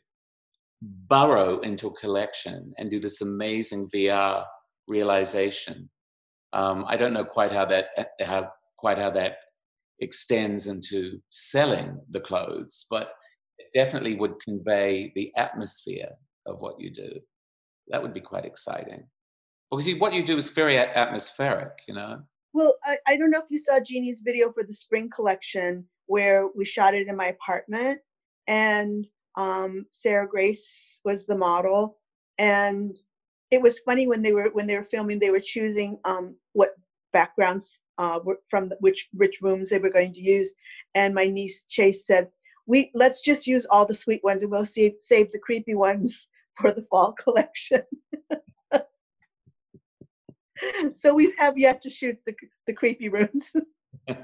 [0.83, 4.45] burrow into a collection and do this amazing VR
[4.89, 5.89] realization.
[6.53, 7.87] Um, I don't know quite how that
[8.21, 9.37] how quite how that
[10.01, 13.13] extends into selling the clothes, but
[13.59, 16.11] it definitely would convey the atmosphere
[16.47, 17.13] of what you do.
[17.89, 19.07] That would be quite exciting.
[19.71, 22.21] Because what you do is very atmospheric, you know?
[22.53, 26.49] Well, I, I don't know if you saw Jeannie's video for the spring collection where
[26.55, 28.01] we shot it in my apartment
[28.47, 31.99] and um, Sarah Grace was the model.
[32.39, 32.97] And
[33.51, 36.71] it was funny when they were when they were filming, they were choosing um, what
[37.13, 40.55] backgrounds uh, from which which rooms they were going to use.
[40.95, 42.29] And my niece Chase said,
[42.67, 46.29] "We let's just use all the sweet ones, and we'll save save the creepy ones
[46.61, 47.83] for the fall collection."
[50.93, 52.35] so we have yet to shoot the
[52.67, 53.53] the creepy rooms.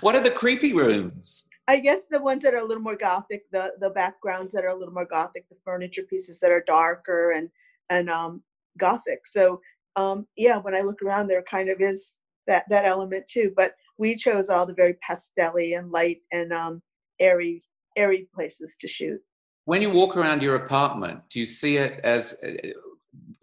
[0.00, 1.48] what are the creepy rooms?
[1.68, 4.68] I guess the ones that are a little more gothic, the the backgrounds that are
[4.68, 7.50] a little more gothic, the furniture pieces that are darker and
[7.88, 8.42] and um,
[8.78, 9.26] gothic.
[9.26, 9.60] So
[9.96, 12.16] um, yeah, when I look around, there kind of is
[12.50, 13.52] that that element too.
[13.56, 16.82] But we chose all the very pastelly and light and um,
[17.18, 17.62] airy
[17.96, 19.20] airy places to shoot.
[19.64, 22.68] When you walk around your apartment, do you see it as uh,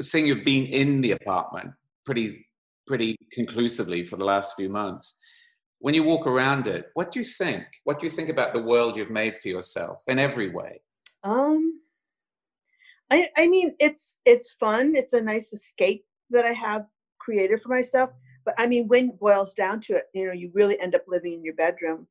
[0.02, 1.72] seeing you've been in the apartment
[2.06, 2.46] pretty
[2.86, 5.20] pretty conclusively for the last few months?
[5.80, 7.64] when you walk around it, what do you think?
[7.84, 10.82] What do you think about the world you've made for yourself in every way?
[11.24, 11.82] Um,
[13.12, 14.96] I I mean, it's it's fun.
[14.96, 16.86] It's a nice escape that I have
[17.20, 18.10] created for myself.
[18.48, 21.04] But I mean, when it boils down to it, you know, you really end up
[21.06, 22.08] living in your bedroom.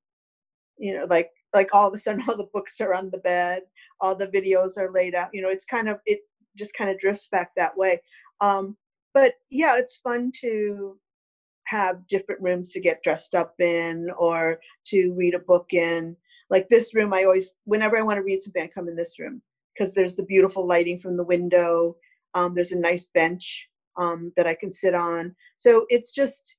[0.76, 3.62] You know, like like all of a sudden, all the books are on the bed,
[4.03, 5.30] all the videos are laid out.
[5.32, 6.20] You know, it's kind of it
[6.55, 8.03] just kind of drifts back that way.
[8.43, 8.76] Um,
[9.14, 10.99] but yeah, it's fun to
[11.68, 16.16] have different rooms to get dressed up in or to read a book in.
[16.51, 19.18] Like this room, I always, whenever I want to read something, I come in this
[19.18, 19.41] room
[19.72, 21.97] because there's the beautiful lighting from the window.
[22.34, 23.68] Um, there's a nice bench
[23.99, 25.34] um, that I can sit on.
[25.57, 26.57] So it's just,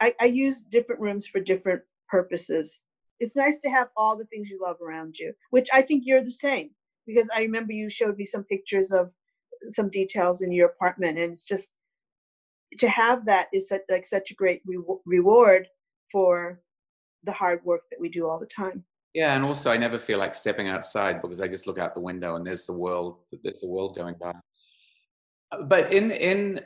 [0.00, 2.80] I, I use different rooms for different purposes.
[3.20, 6.24] It's nice to have all the things you love around you, which I think you're
[6.24, 6.70] the same
[7.06, 9.10] because I remember you showed me some pictures of
[9.68, 11.72] some details in your apartment, and it's just
[12.78, 15.68] to have that is such, like such a great re- reward
[16.10, 16.60] for
[17.24, 18.84] the hard work that we do all the time.
[19.14, 22.00] Yeah, and also I never feel like stepping outside because I just look out the
[22.00, 23.18] window and there's the world.
[23.42, 24.32] There's the world going by.
[25.60, 26.60] But in in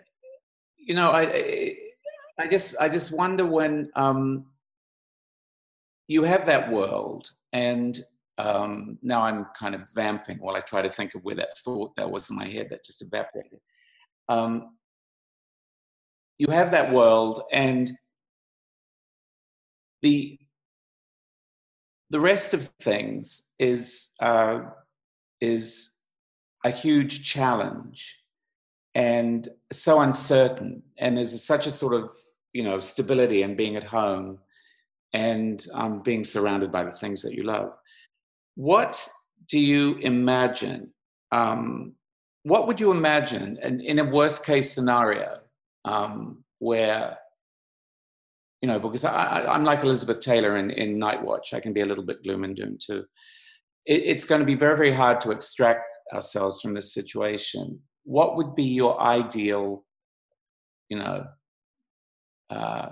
[0.77, 1.77] you know I
[2.39, 4.47] I just I just wonder when um,
[6.07, 7.99] you have that world and
[8.39, 11.97] um, now I'm kind of vamping while I try to think of where that thought
[11.97, 13.61] that was in my head that just evaporated.
[14.29, 14.77] Um,
[16.39, 17.91] you have that world and
[20.03, 20.39] the
[22.11, 24.61] the rest of things is uh,
[25.41, 26.01] is
[26.65, 28.23] a huge challenge
[28.97, 32.11] and so uncertain and there's such a sort of
[32.55, 34.39] you know stability in being at home
[35.13, 37.73] and um, being surrounded by the things that you love.
[38.55, 39.07] What
[39.49, 40.93] do you imagine
[41.31, 41.93] um,
[42.45, 45.41] what would you imagine in, in a worst case scenario
[45.85, 47.19] um, where
[48.63, 51.83] you know because I, am like elizabeth taylor in, in night watch i can be
[51.83, 53.05] a little bit gloom and doom too.
[53.85, 58.37] It, it's going to be very very hard to extract ourselves from this situation what
[58.37, 59.85] would be your ideal
[60.89, 61.27] you know
[62.51, 62.91] uh,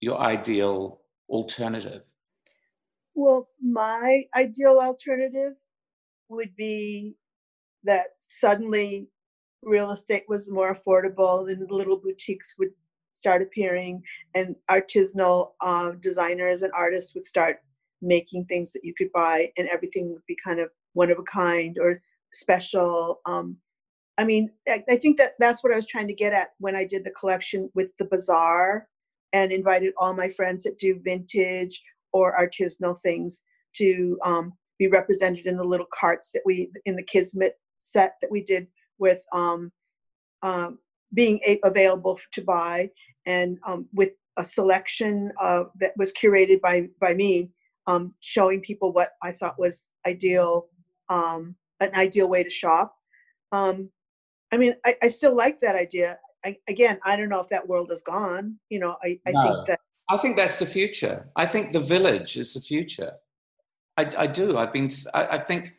[0.00, 2.02] your ideal alternative?
[3.14, 5.52] Well my ideal alternative
[6.30, 7.16] would be
[7.84, 9.08] that suddenly
[9.62, 12.70] real estate was more affordable and little boutiques would
[13.12, 14.02] start appearing
[14.34, 17.58] and artisanal uh, designers and artists would start
[18.00, 21.22] making things that you could buy and everything would be kind of one of a
[21.22, 22.00] kind or
[22.32, 23.56] special um,
[24.18, 26.76] i mean I, I think that that's what i was trying to get at when
[26.76, 28.88] i did the collection with the bazaar
[29.32, 33.42] and invited all my friends that do vintage or artisanal things
[33.74, 38.30] to um, be represented in the little carts that we in the kismet set that
[38.30, 38.66] we did
[38.98, 39.70] with um,
[40.42, 40.78] um,
[41.12, 42.88] being available to buy
[43.26, 47.50] and um, with a selection of, that was curated by by me,
[47.86, 50.68] um, showing people what I thought was ideal,
[51.08, 52.94] an ideal way to shop.
[54.54, 56.16] I mean, I, I still like that idea.
[56.44, 58.56] I, again, I don't know if that world is gone.
[58.70, 59.42] You know, I, I no.
[59.42, 59.80] think that.
[60.08, 61.28] I think that's the future.
[61.34, 63.12] I think the village is the future.
[63.96, 64.56] I, I do.
[64.56, 64.88] I've been.
[65.12, 65.74] I, I, think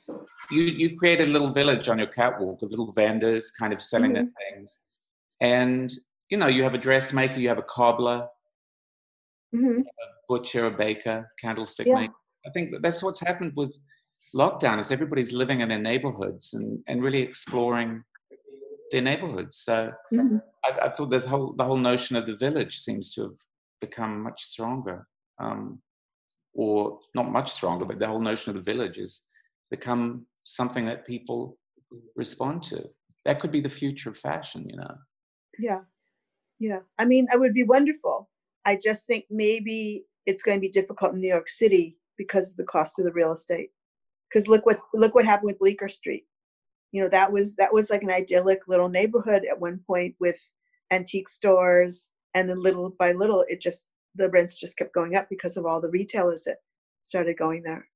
[0.51, 4.11] you you create a little village on your catwalk of little vendors, kind of selling
[4.11, 4.25] mm-hmm.
[4.25, 4.79] their things,
[5.39, 5.89] and
[6.29, 8.27] you know you have a dressmaker, you have a cobbler,
[9.55, 9.79] mm-hmm.
[9.79, 11.95] a butcher, a baker, candlestick yeah.
[11.95, 12.13] maker.
[12.45, 13.77] I think that's what's happened with
[14.35, 14.79] lockdown.
[14.79, 18.03] Is everybody's living in their neighborhoods and and really exploring
[18.91, 19.57] their neighborhoods.
[19.57, 20.37] So mm-hmm.
[20.63, 23.37] I, I, thought this whole the whole notion of the village seems to have
[23.81, 25.07] become much stronger.
[25.39, 25.81] Um,
[26.55, 29.27] or not much stronger, but the whole notion of the village has
[29.69, 31.57] become something that people
[32.15, 32.83] respond to.
[33.25, 34.95] That could be the future of fashion, you know.
[35.59, 35.81] Yeah.
[36.59, 36.79] Yeah.
[36.97, 38.29] I mean, it would be wonderful.
[38.63, 42.57] I just think maybe it's going to be difficult in New York City because of
[42.57, 43.71] the cost of the real estate.
[44.29, 46.25] Because look what look what happened with Bleecker Street.
[46.95, 50.39] You know, that was that was like an idyllic little neighborhood at one point with
[50.91, 55.27] antique stores and then little by little it just the rents just kept going up
[55.29, 56.59] because of all the retailers that
[57.03, 57.89] started going there.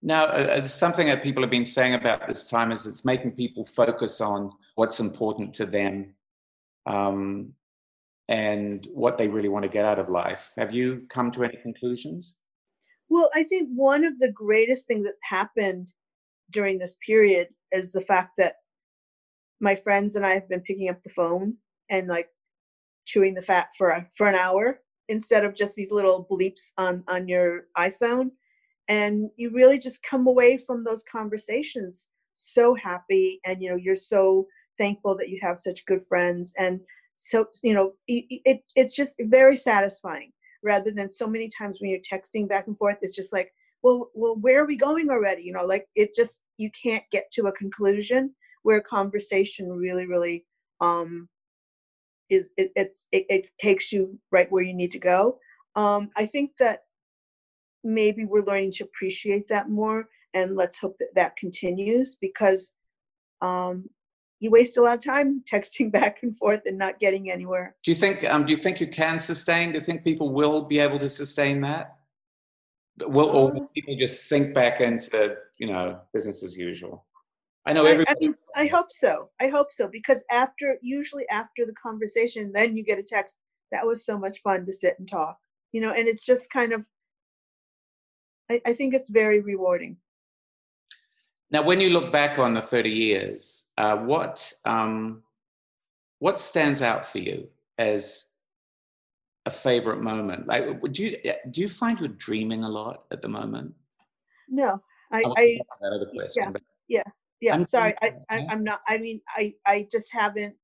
[0.00, 3.32] Now, uh, uh, something that people have been saying about this time is it's making
[3.32, 6.14] people focus on what's important to them
[6.86, 7.52] um,
[8.26, 10.52] and what they really want to get out of life.
[10.56, 12.40] Have you come to any conclusions?
[13.10, 15.92] Well, I think one of the greatest things that's happened
[16.50, 18.56] during this period is the fact that
[19.60, 21.54] my friends and I have been picking up the phone
[21.90, 22.28] and like
[23.06, 27.02] chewing the fat for a, for an hour instead of just these little bleeps on
[27.08, 28.30] on your iphone.
[28.88, 33.96] And you really just come away from those conversations so happy and you know you're
[33.96, 34.46] so
[34.78, 36.78] thankful that you have such good friends and
[37.16, 40.30] so you know it, it it's just very satisfying
[40.62, 43.52] rather than so many times when you're texting back and forth it's just like
[43.88, 45.42] well well where are we going already?
[45.42, 50.44] You know like it just you can't get to a conclusion where conversation really really
[50.80, 51.28] um
[52.28, 55.38] is it, it's it, it takes you right where you need to go.
[55.74, 56.80] Um i think that
[57.84, 62.76] maybe we're learning to appreciate that more and let's hope that that continues because
[63.40, 63.84] um
[64.40, 67.74] you waste a lot of time texting back and forth and not getting anywhere.
[67.84, 69.70] Do you think um do you think you can sustain?
[69.72, 71.97] Do you think people will be able to sustain that
[73.00, 77.04] will or will um people just sink back into you know business as usual
[77.68, 78.08] I know everybody.
[78.08, 79.28] I, I mean, I hope so.
[79.40, 83.36] I hope so because after, usually after the conversation, then you get a text.
[83.72, 85.36] That was so much fun to sit and talk,
[85.72, 85.92] you know.
[85.92, 86.86] And it's just kind of,
[88.50, 89.98] I, I think it's very rewarding.
[91.50, 95.22] Now, when you look back on the thirty years, uh, what um,
[96.20, 98.27] what stands out for you as
[99.48, 100.46] a favorite moment?
[100.46, 101.16] Like, do you
[101.50, 103.74] do you find you're dreaming a lot at the moment?
[104.48, 104.80] No,
[105.10, 107.02] I, I, I that other question, yeah, but yeah,
[107.40, 107.54] yeah.
[107.54, 108.80] I'm sorry, I, I, I'm not.
[108.86, 110.54] I mean, I, I just haven't.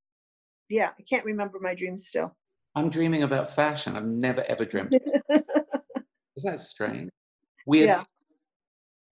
[0.69, 2.37] Yeah, I can't remember my dreams still.
[2.77, 3.97] I'm dreaming about fashion.
[3.97, 4.93] I've never ever dreamt.
[6.37, 7.11] Isn't that strange?
[7.67, 7.89] Weird.
[7.89, 8.03] Yeah.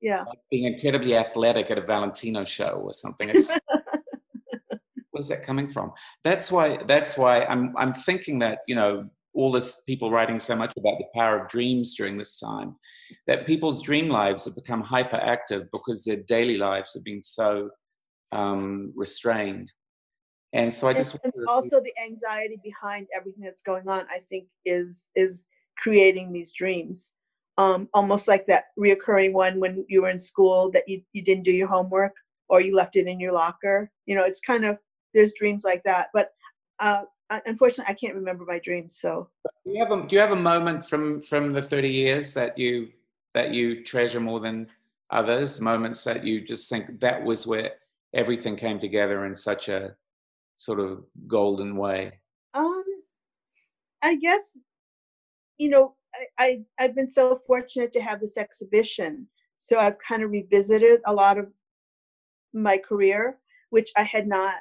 [0.02, 0.24] yeah.
[0.24, 3.30] Like being incredibly athletic at a Valentino show or something.
[3.30, 3.50] It's,
[5.12, 5.92] where's that coming from?
[6.24, 6.82] That's why.
[6.84, 7.74] That's why I'm.
[7.78, 11.48] I'm thinking that you know all this people writing so much about the power of
[11.48, 12.76] dreams during this time,
[13.26, 17.70] that people's dream lives have become hyperactive because their daily lives have been so
[18.32, 19.72] um, restrained.
[20.52, 24.46] And so I just and also the anxiety behind everything that's going on i think
[24.64, 25.46] is is
[25.78, 27.14] creating these dreams
[27.58, 31.44] um almost like that reoccurring one when you were in school that you, you didn't
[31.44, 32.14] do your homework
[32.48, 34.78] or you left it in your locker you know it's kind of
[35.14, 36.30] there's dreams like that but
[36.80, 37.02] uh
[37.46, 39.28] unfortunately i can't remember my dreams so.
[39.64, 42.58] Do you have a do you have a moment from from the 30 years that
[42.58, 42.88] you
[43.34, 44.68] that you treasure more than
[45.10, 45.60] others?
[45.60, 47.72] Moments that you just think that was where
[48.12, 49.94] everything came together in such a
[50.56, 52.20] sort of golden way?
[52.54, 52.84] Um
[54.02, 54.58] i guess
[55.58, 60.22] you know I, I i've been so fortunate to have this exhibition so i've kind
[60.22, 61.46] of revisited a lot of
[62.52, 63.38] my career
[63.70, 64.56] which i had not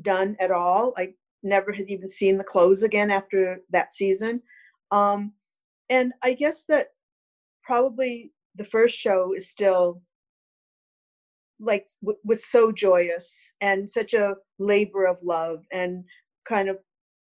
[0.00, 1.12] done at all i
[1.42, 4.42] never had even seen the clothes again after that season.
[4.90, 5.32] Um
[5.88, 6.88] and i guess that
[7.62, 10.00] probably the first show is still
[11.58, 16.04] like w- was so joyous and such a labor of love and
[16.46, 16.78] kind of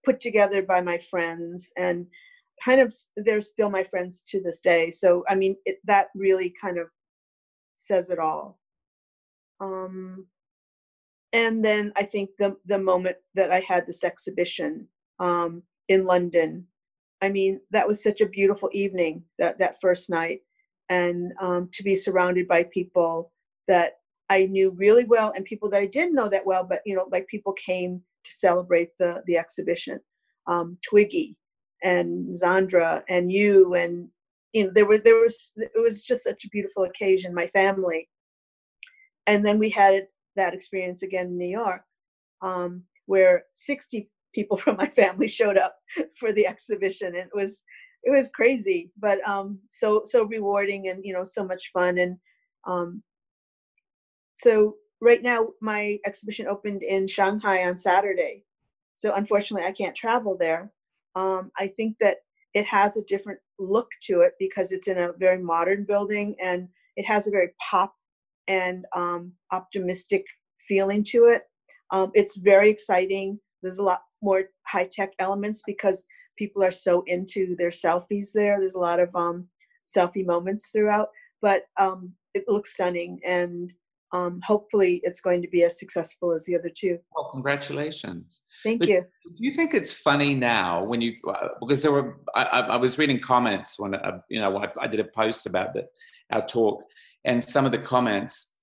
[0.05, 2.07] put together by my friends and
[2.65, 4.91] kind of they're still my friends to this day.
[4.91, 6.89] So i mean it, that really kind of
[7.77, 8.59] says it all.
[9.61, 10.27] Um
[11.33, 14.87] and then i think the the moment that i had this exhibition
[15.19, 16.67] um in london
[17.23, 20.41] i mean that was such a beautiful evening that that first night
[20.89, 23.33] and um to be surrounded by people
[23.69, 24.01] that
[24.31, 27.07] I knew really well and people that I didn't know that well, but you know,
[27.11, 30.01] like people came to celebrate the the exhibition.
[30.47, 31.37] Um, Twiggy
[31.83, 34.09] and Zandra and you and
[34.53, 37.35] you know there were there was it was just such a beautiful occasion.
[37.35, 38.09] My family,
[39.27, 40.07] and then we had
[40.37, 41.83] that experience again in New York,
[42.43, 45.77] um, where sixty people from my family showed up
[46.19, 47.09] for the exhibition.
[47.09, 47.63] And it was
[48.03, 51.99] it was crazy, but um, so so rewarding and you know so much fun.
[51.99, 52.17] And
[52.67, 53.03] um,
[54.37, 58.45] so right now my exhibition opened in shanghai on saturday.
[58.97, 60.73] So unfortunately i can't travel there.
[61.17, 62.19] Um, i think that
[62.55, 66.69] it has a different look to it because it's in a very modern building and
[66.97, 67.95] it has a very pop
[68.51, 70.25] and um, optimistic
[70.69, 71.43] feeling to it
[71.93, 76.05] um, it's very exciting there's a lot more high-tech elements because
[76.37, 79.47] people are so into their selfies there there's a lot of um,
[79.97, 81.09] selfie moments throughout
[81.41, 83.73] but um, it looks stunning and
[84.13, 86.99] um, hopefully it's going to be as successful as the other two.
[87.15, 88.43] Well, congratulations.
[88.65, 89.05] Thank But you.
[89.25, 92.77] Do you think it's funny now when you uh, because there were I, I I
[92.77, 95.87] was reading comments when uh, you know I, I did a post about the,
[96.33, 96.83] our talk
[97.25, 98.59] and some of the comments.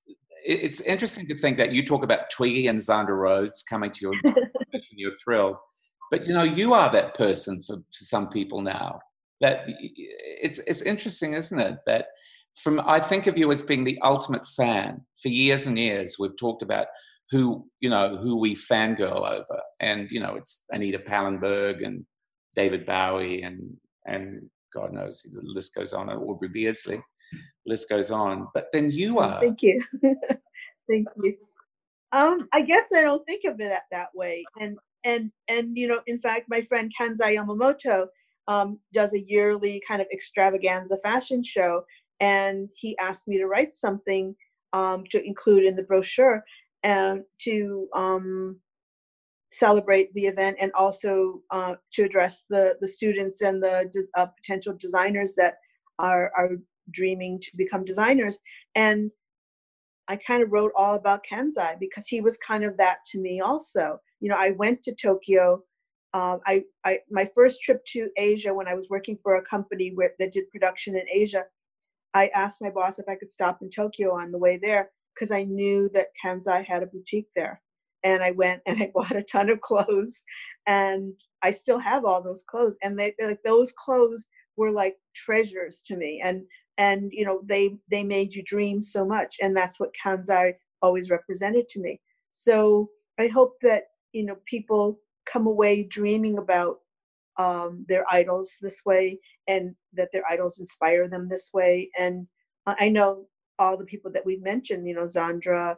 [0.46, 4.14] It's interesting to think that you talk about Twiggy and Zandra Rhodes coming to your
[4.26, 5.58] exhibition, you're thrilled,
[6.10, 9.00] but you know you are that person for some people now.
[9.42, 11.78] That it's it's interesting, isn't it?
[11.86, 12.08] That
[12.56, 15.02] from I think of you as being the ultimate fan.
[15.22, 16.88] For years and years, we've talked about
[17.30, 22.06] who you know who we fangirl over, and you know it's Anita Pallenberg and
[22.56, 26.10] David Bowie and and God knows the list goes on.
[26.10, 27.00] Aubrey Beardsley,
[27.66, 28.48] list goes on.
[28.54, 29.40] But then you are.
[29.40, 29.84] Thank you.
[30.90, 31.36] Thank you.
[32.12, 34.46] Um, I guess I don't think of it that, that way.
[34.60, 38.08] And and and you know, in fact, my friend Kansai Yamamoto,
[38.48, 41.84] um, does a yearly kind of extravaganza fashion show,
[42.20, 44.36] and he asked me to write something
[44.74, 46.44] um, to include in the brochure
[46.84, 48.60] and to um,
[49.52, 54.76] celebrate the event and also uh, to address the the students and the uh, potential
[54.80, 55.56] designers that
[56.00, 56.52] are are
[56.92, 58.40] dreaming to become designers
[58.76, 59.12] and
[60.08, 63.42] I kind of wrote all about Kansai because he was kind of that to me
[63.42, 64.00] also.
[64.20, 65.64] You know, I went to Tokyo.
[66.14, 69.92] Um, I, I my first trip to Asia when I was working for a company
[69.94, 71.44] where that did production in Asia.
[72.14, 75.32] I asked my boss if I could stop in Tokyo on the way there because
[75.32, 77.62] I knew that Kansai had a boutique there.
[78.04, 80.24] And I went and I bought a ton of clothes,
[80.66, 81.14] and
[81.44, 82.78] I still have all those clothes.
[82.82, 86.22] And they like those clothes were like treasures to me.
[86.24, 86.44] And
[86.78, 91.10] and you know they they made you dream so much and that's what kansai always
[91.10, 92.00] represented to me.
[92.32, 96.80] So i hope that you know people come away dreaming about
[97.38, 102.28] um, their idols this way and that their idols inspire them this way and
[102.66, 103.28] i know
[103.60, 105.76] all the people that we've mentioned you know zandra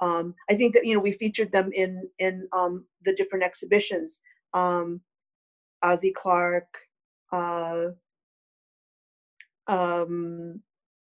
[0.00, 4.20] um, i think that you know we featured them in in um, the different exhibitions
[4.54, 5.00] um,
[5.84, 6.66] Ossie Clark
[7.32, 7.86] uh,
[9.68, 10.60] um,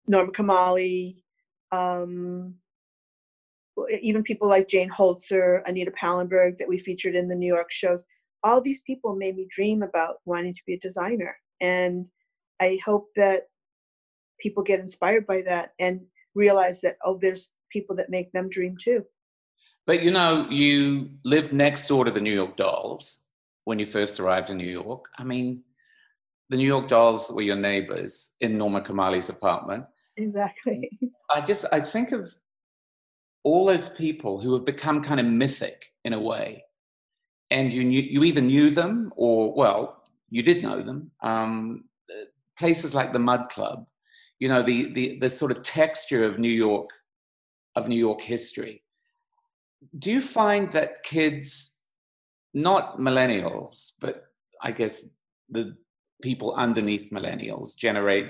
[0.06, 1.22] Norma Kamali,
[1.70, 2.54] um,
[4.00, 8.04] even people like Jane Holzer, Anita Pallenberg that we featured in the New York shows.
[8.44, 11.36] All these people made me dream about wanting to be a designer.
[11.60, 12.08] And
[12.60, 13.44] I hope that
[14.40, 16.02] people get inspired by that and
[16.34, 19.04] realize that, oh, there's people that make them dream too.
[19.86, 23.28] But you know, you lived next door to the New York Dolls
[23.64, 25.06] when you first arrived in New York.
[25.18, 25.64] I mean,
[26.48, 29.84] the New York Dolls were your neighbors in Norma Kamali's apartment.
[30.16, 30.90] Exactly.
[31.30, 32.32] I just I think of
[33.44, 36.64] all those people who have become kind of mythic in a way,
[37.50, 41.10] and you knew, you either knew them or well you did know them.
[41.22, 41.84] Um,
[42.58, 43.86] places like the Mud Club,
[44.38, 46.90] you know the the the sort of texture of New York
[47.76, 48.82] of New York history.
[49.98, 51.82] Do you find that kids,
[52.54, 54.24] not millennials, but
[54.62, 55.16] I guess
[55.50, 55.76] the
[56.22, 58.28] people underneath millennials generate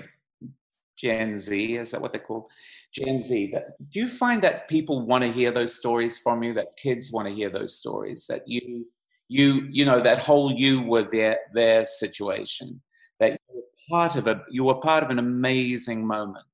[0.97, 2.45] Gen Z, is that what they're called?
[2.93, 3.51] Gen Z.
[3.53, 6.53] That, do you find that people want to hear those stories from you?
[6.53, 8.27] That kids want to hear those stories?
[8.27, 8.85] That you,
[9.27, 12.81] you, you know, that whole you were their their situation.
[13.19, 16.45] That you were part of a, you were part of an amazing moment.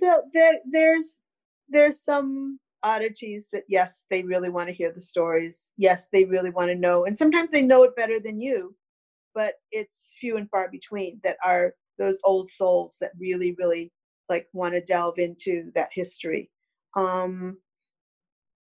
[0.00, 1.20] There, there, there's
[1.68, 5.72] there's some oddities that yes, they really want to hear the stories.
[5.76, 8.74] Yes, they really want to know, and sometimes they know it better than you
[9.34, 13.92] but it's few and far between that are those old souls that really really
[14.28, 16.50] like want to delve into that history.
[16.96, 17.58] Um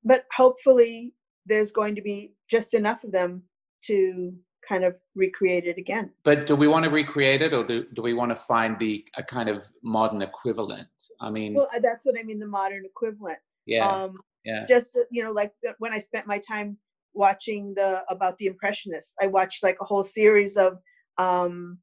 [0.05, 1.15] but hopefully
[1.47, 3.43] there's going to be just enough of them
[3.85, 4.33] to
[4.67, 6.11] kind of recreate it again.
[6.25, 9.07] But do we want to recreate it or do, do we want to find the
[9.17, 10.89] a kind of modern equivalent?
[11.21, 13.39] I mean well that's what i mean the modern equivalent.
[13.67, 13.89] Yeah.
[13.89, 14.65] Um yeah.
[14.67, 16.79] just you know like when i spent my time
[17.19, 19.13] watching the about the impressionists.
[19.21, 20.79] I watched like a whole series of
[21.19, 21.79] um,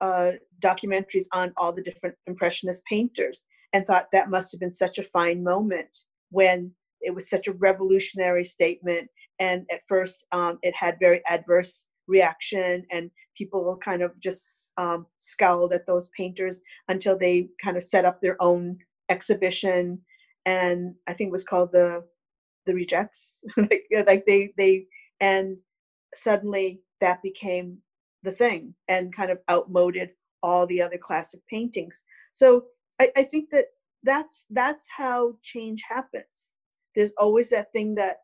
[0.00, 4.98] uh, documentaries on all the different impressionist painters and thought that must have been such
[4.98, 5.96] a fine moment
[6.30, 9.08] when it was such a revolutionary statement.
[9.38, 15.06] And at first um, it had very adverse reaction and people kind of just um,
[15.18, 20.00] scowled at those painters until they kind of set up their own exhibition.
[20.44, 22.02] And i think it was called the
[22.66, 24.86] the rejects like, like they they
[25.20, 25.58] and
[26.14, 27.78] suddenly that became
[28.22, 30.10] the thing and kind of outmoded
[30.42, 32.04] all the other classic paintings.
[32.32, 32.64] So
[33.00, 33.66] I, I think that
[34.02, 36.52] that's that's how change happens.
[36.94, 38.18] There's always that thing that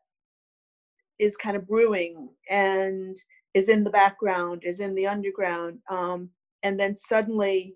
[1.19, 3.17] is kind of brewing and
[3.53, 6.29] is in the background is in the underground um,
[6.63, 7.75] and then suddenly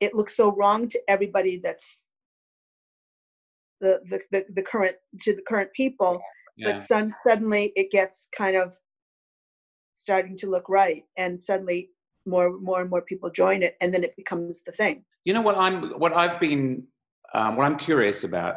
[0.00, 2.03] it looks so wrong to everybody that's
[3.80, 6.20] the the, the, the current to the current people
[6.56, 6.72] yeah.
[6.72, 8.76] but suddenly it gets kind of
[9.94, 11.90] starting to look right and suddenly
[12.26, 15.40] more more and more people join it and then it becomes the thing you know
[15.40, 16.84] what i'm what i've been
[17.34, 18.56] um, what i'm curious about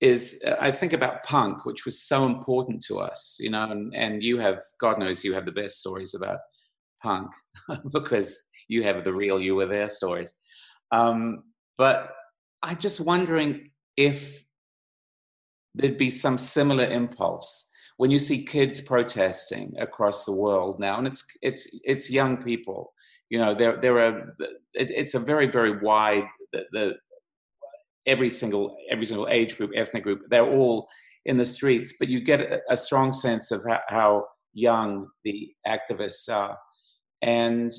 [0.00, 3.94] is uh, i think about punk which was so important to us you know and,
[3.94, 6.38] and you have god knows you have the best stories about
[7.02, 7.30] punk
[7.92, 10.34] because you have the real you were there stories
[10.90, 11.44] um,
[11.78, 12.10] but
[12.62, 14.44] i'm just wondering if
[15.74, 21.06] there'd be some similar impulse when you see kids protesting across the world now, and
[21.06, 22.92] it's it's it's young people.
[23.30, 24.34] You know, there there are
[24.74, 26.94] it, it's a very very wide the, the
[28.06, 30.22] every single every single age group, ethnic group.
[30.28, 30.88] They're all
[31.24, 35.52] in the streets, but you get a, a strong sense of how, how young the
[35.66, 36.58] activists are,
[37.22, 37.72] and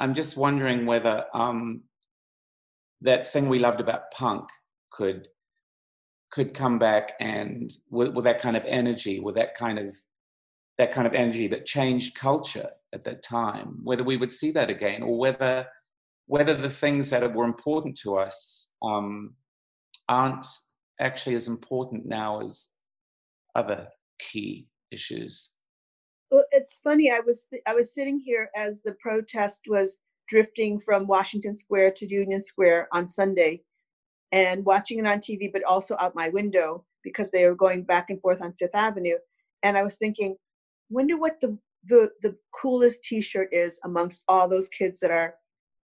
[0.00, 1.82] I'm just wondering whether um,
[3.02, 4.48] that thing we loved about punk
[4.90, 5.28] could
[6.30, 9.94] could come back and with, with that kind of energy, with that kind of
[10.78, 14.70] that kind of energy that changed culture at that time, whether we would see that
[14.70, 15.66] again, or whether
[16.26, 19.34] whether the things that were important to us um,
[20.08, 20.46] aren't
[21.00, 22.68] actually as important now as
[23.56, 23.88] other
[24.20, 25.56] key issues.
[26.30, 27.10] Well, it's funny.
[27.10, 32.06] I was I was sitting here as the protest was drifting from Washington Square to
[32.06, 33.62] Union Square on Sunday,
[34.32, 38.10] and watching it on TV, but also out my window because they were going back
[38.10, 39.16] and forth on Fifth Avenue.
[39.62, 40.36] And I was thinking,
[40.88, 41.58] wonder what the
[41.88, 45.34] the the coolest T-shirt is amongst all those kids that are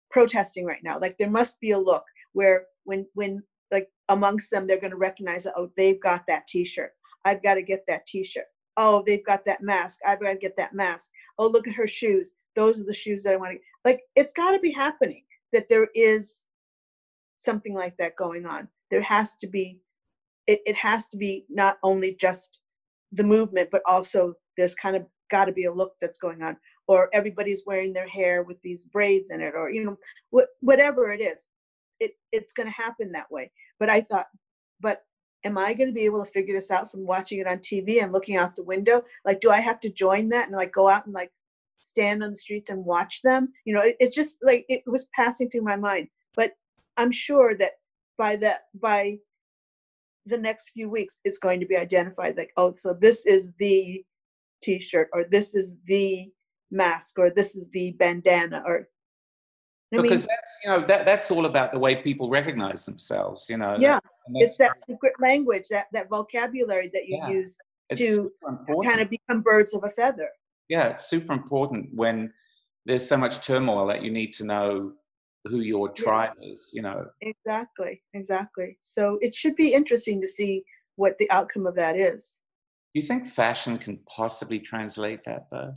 [0.09, 0.99] protesting right now.
[0.99, 4.97] Like there must be a look where when when like amongst them they're going to
[4.97, 6.91] recognize that oh they've got that T-shirt.
[7.25, 8.45] I've got to get that T-shirt
[8.77, 11.87] oh they've got that mask i've got to get that mask oh look at her
[11.87, 15.23] shoes those are the shoes that i want to like it's got to be happening
[15.53, 16.43] that there is
[17.41, 19.79] something like that going on there has to be
[20.47, 22.59] it, it has to be not only just
[23.11, 26.57] the movement but also there's kind of got to be a look that's going on
[26.87, 29.97] or everybody's wearing their hair with these braids in it or you know
[30.35, 31.47] wh- whatever it is
[31.99, 34.27] it it's going to happen that way but i thought
[34.81, 35.03] but
[35.43, 38.01] am I going to be able to figure this out from watching it on TV
[38.01, 39.03] and looking out the window?
[39.25, 41.31] Like, do I have to join that and like go out and like
[41.81, 43.49] stand on the streets and watch them?
[43.65, 46.07] You know, it, it's just like it was passing through my mind.
[46.35, 46.53] But
[46.97, 47.73] I'm sure that
[48.17, 49.17] by that by
[50.25, 54.03] the next few weeks, it's going to be identified like, oh, so this is the
[54.61, 56.29] T-shirt, or this is the
[56.69, 58.87] mask, or this is the bandana, or
[59.93, 63.49] I because mean, that's you know that that's all about the way people recognize themselves
[63.49, 63.99] you know yeah
[64.35, 67.57] it's that secret language that that vocabulary that you yeah, use
[67.95, 68.31] to
[68.85, 70.29] kind of become birds of a feather.
[70.69, 72.31] Yeah it's super important when
[72.85, 74.93] there's so much turmoil that you need to know
[75.45, 76.51] who your tribe yeah.
[76.51, 80.63] is you know exactly exactly so it should be interesting to see
[80.95, 82.37] what the outcome of that is
[82.93, 85.73] do you think fashion can possibly translate that though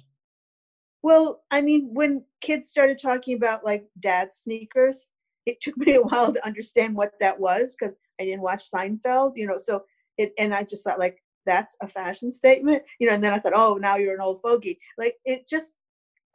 [1.04, 5.08] well, I mean, when kids started talking about like dad sneakers,
[5.44, 9.32] it took me a while to understand what that was because I didn't watch Seinfeld,
[9.36, 9.58] you know.
[9.58, 9.84] So
[10.16, 13.12] it, and I just thought like that's a fashion statement, you know.
[13.12, 14.78] And then I thought, oh, now you're an old fogey.
[14.96, 15.74] Like it just,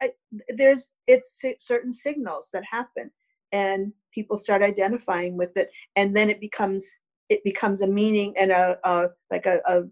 [0.00, 0.12] I,
[0.48, 3.10] there's it's certain signals that happen,
[3.52, 6.90] and people start identifying with it, and then it becomes
[7.28, 9.82] it becomes a meaning and a, a like a a,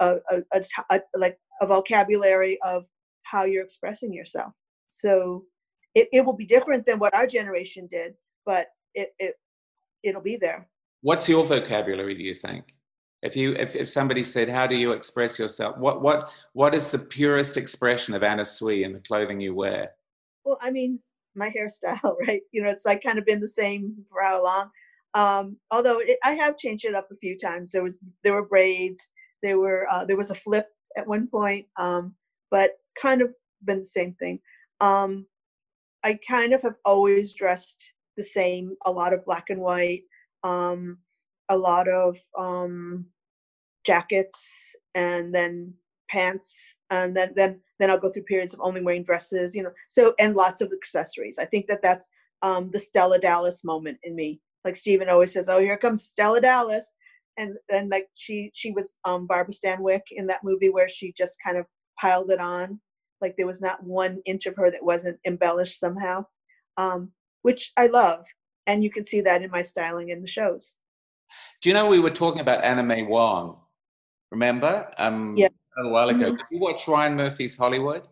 [0.00, 2.86] a, a, a, a like a vocabulary of
[3.22, 4.52] how you're expressing yourself.
[4.88, 5.44] So
[5.94, 9.34] it, it will be different than what our generation did, but it, it
[10.02, 10.68] it'll be there.
[11.00, 12.76] What's your vocabulary, do you think?
[13.22, 15.78] If you if, if somebody said, How do you express yourself?
[15.78, 19.90] What what what is the purest expression of Anna Sui in the clothing you wear?
[20.44, 20.98] Well, I mean,
[21.34, 22.42] my hairstyle, right?
[22.52, 24.70] You know, it's like kind of been the same for how long.
[25.14, 27.72] Um, although it, I have changed it up a few times.
[27.72, 29.10] There was there were braids,
[29.42, 31.66] there were uh, there was a flip at one point.
[31.76, 32.14] Um,
[32.50, 33.30] but kind of
[33.64, 34.38] been the same thing.
[34.80, 35.26] Um,
[36.04, 40.02] I kind of have always dressed the same, a lot of black and white,
[40.44, 40.98] um,
[41.48, 43.06] a lot of um,
[43.84, 45.74] jackets, and then
[46.12, 46.56] pants,
[46.90, 49.72] and then then then I'll go through periods of only wearing dresses, you know.
[49.88, 51.38] So and lots of accessories.
[51.38, 52.08] I think that that's
[52.42, 54.40] um, the Stella Dallas moment in me.
[54.64, 56.92] Like Stephen always says, "Oh, here comes Stella Dallas,"
[57.36, 61.38] and then like she she was um, Barbara Stanwyck in that movie where she just
[61.44, 61.66] kind of
[62.00, 62.80] piled it on.
[63.20, 66.26] Like there was not one inch of her that wasn't embellished somehow,
[66.76, 68.24] um, which I love.
[68.66, 70.78] And you can see that in my styling in the shows.
[71.62, 73.58] Do you know we were talking about Anna May Wong?
[74.30, 74.90] Remember?
[74.98, 75.48] Um, yeah.
[75.78, 76.26] A while ago.
[76.26, 76.36] Mm-hmm.
[76.36, 78.06] Did you watch Ryan Murphy's Hollywood?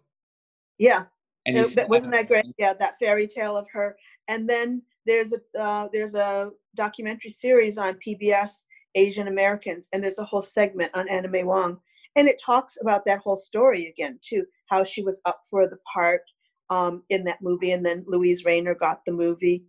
[0.79, 1.05] Yeah.
[1.47, 2.47] And it, that, wasn't that great?
[2.59, 3.97] Yeah, that fairy tale of her.
[4.29, 10.19] And then there's a uh, there's a documentary series on PBS Asian Americans, and there's
[10.19, 11.79] a whole segment on Anna May Wong
[12.17, 15.79] and it talks about that whole story again too how she was up for the
[15.93, 16.23] part
[16.71, 19.65] um, in that movie and then Luise Rainer got the movie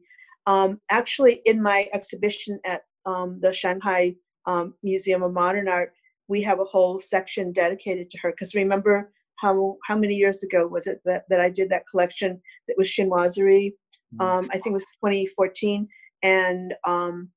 [0.47, 4.15] um, actually in my exhibition at um, the shanghai
[4.45, 5.93] um, museum of modern art
[6.31, 9.11] we have a whole section dedicated to her because remember
[9.41, 12.87] how how many years ago was it that, that i did that collection that was
[12.87, 14.21] chinoiserie mm-hmm.
[14.21, 15.87] um, i think it was 2014
[16.23, 17.29] and um,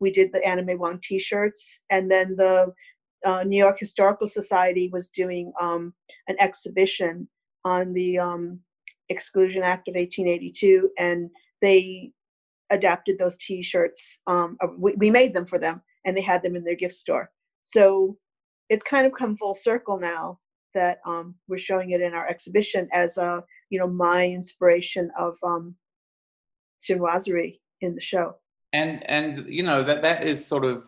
[0.00, 2.72] we did the Anna May Wong t-shirts and then the
[3.24, 5.92] uh, New York Historical Society was doing um,
[6.26, 7.28] an exhibition
[7.64, 8.60] on the um,
[9.10, 11.28] Exclusion Act of 1882, and
[11.60, 12.12] they
[12.70, 14.22] adapted those T-shirts.
[14.26, 17.30] Um, we, we, made them for them, and they had them in their gift store.
[17.62, 18.16] So
[18.70, 20.38] it's kind of come full circle now
[20.74, 25.34] that um, we're showing it in our exhibition as a you know my inspiration of
[25.44, 25.74] um,
[26.80, 28.36] chinoiserie in the show.
[28.72, 30.84] And and you know that that is sort of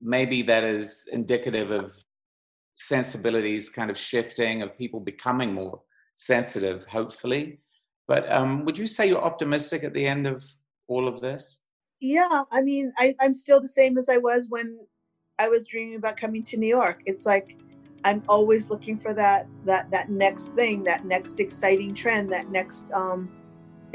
[0.00, 1.92] maybe that is indicative of
[2.74, 5.80] sensibilities kind of shifting of people becoming more
[6.16, 7.60] sensitive, hopefully.
[8.08, 10.44] But um, would you say you're optimistic at the end of
[10.88, 11.64] all of this?
[12.00, 14.78] Yeah, I mean, I, I'm still the same as I was when
[15.38, 17.02] I was dreaming about coming to New York.
[17.06, 17.56] It's like
[18.04, 22.92] I'm always looking for that that that next thing, that next exciting trend, that next
[22.92, 23.28] um,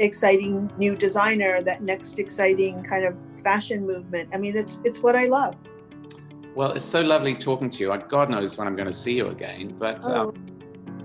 [0.00, 4.28] exciting new designer, that next exciting kind of fashion movement.
[4.34, 5.56] I mean, it's it's what I love.
[6.54, 8.02] Well, it's so lovely talking to you.
[8.08, 10.04] God knows when I'm going to see you again, but.
[10.04, 10.28] Um, oh.
[10.28, 10.46] Um,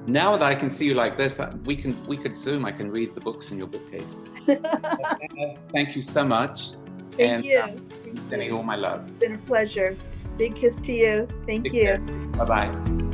[0.08, 2.64] now that I can see you like this, uh, we can we could zoom.
[2.64, 4.18] I can read the books in your bookcase.
[5.74, 6.74] Thank you so much.
[7.14, 7.60] Thank and, you.
[7.60, 9.08] Um, sending all my love.
[9.08, 9.98] It's been a pleasure.
[10.38, 11.28] Big kiss to you.
[11.46, 11.98] Thank Big you.
[12.38, 13.06] Bye bye.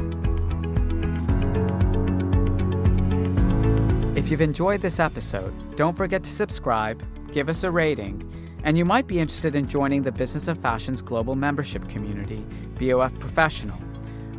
[4.16, 8.30] If you've enjoyed this episode, don't forget to subscribe, give us a rating,
[8.64, 12.46] and you might be interested in joining the Business of Fashion's global membership community,
[12.80, 13.78] BOF Professional.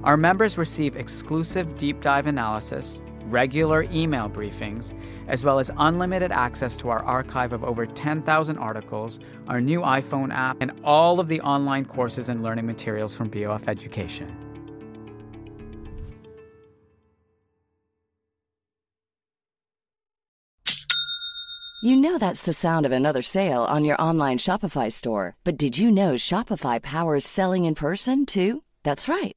[0.04, 3.02] Our members receive exclusive deep dive analysis,
[3.32, 4.92] regular email briefings,
[5.26, 9.18] as well as unlimited access to our archive of over 10,000 articles,
[9.48, 13.66] our new iPhone app, and all of the online courses and learning materials from BOF
[13.66, 14.52] Education.
[21.84, 25.76] You know that's the sound of another sale on your online Shopify store, but did
[25.76, 28.62] you know Shopify powers selling in person too?
[28.84, 29.36] That's right.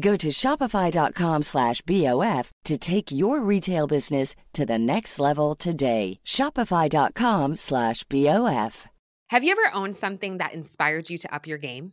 [0.00, 6.20] Go to shopify.com slash BOF to take your retail business to the next level today.
[6.24, 8.86] Shopify.com slash BOF.
[9.30, 11.92] Have you ever owned something that inspired you to up your game?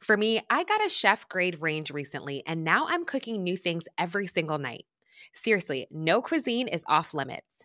[0.00, 3.88] For me, I got a chef grade range recently, and now I'm cooking new things
[3.98, 4.84] every single night.
[5.32, 7.64] Seriously, no cuisine is off limits.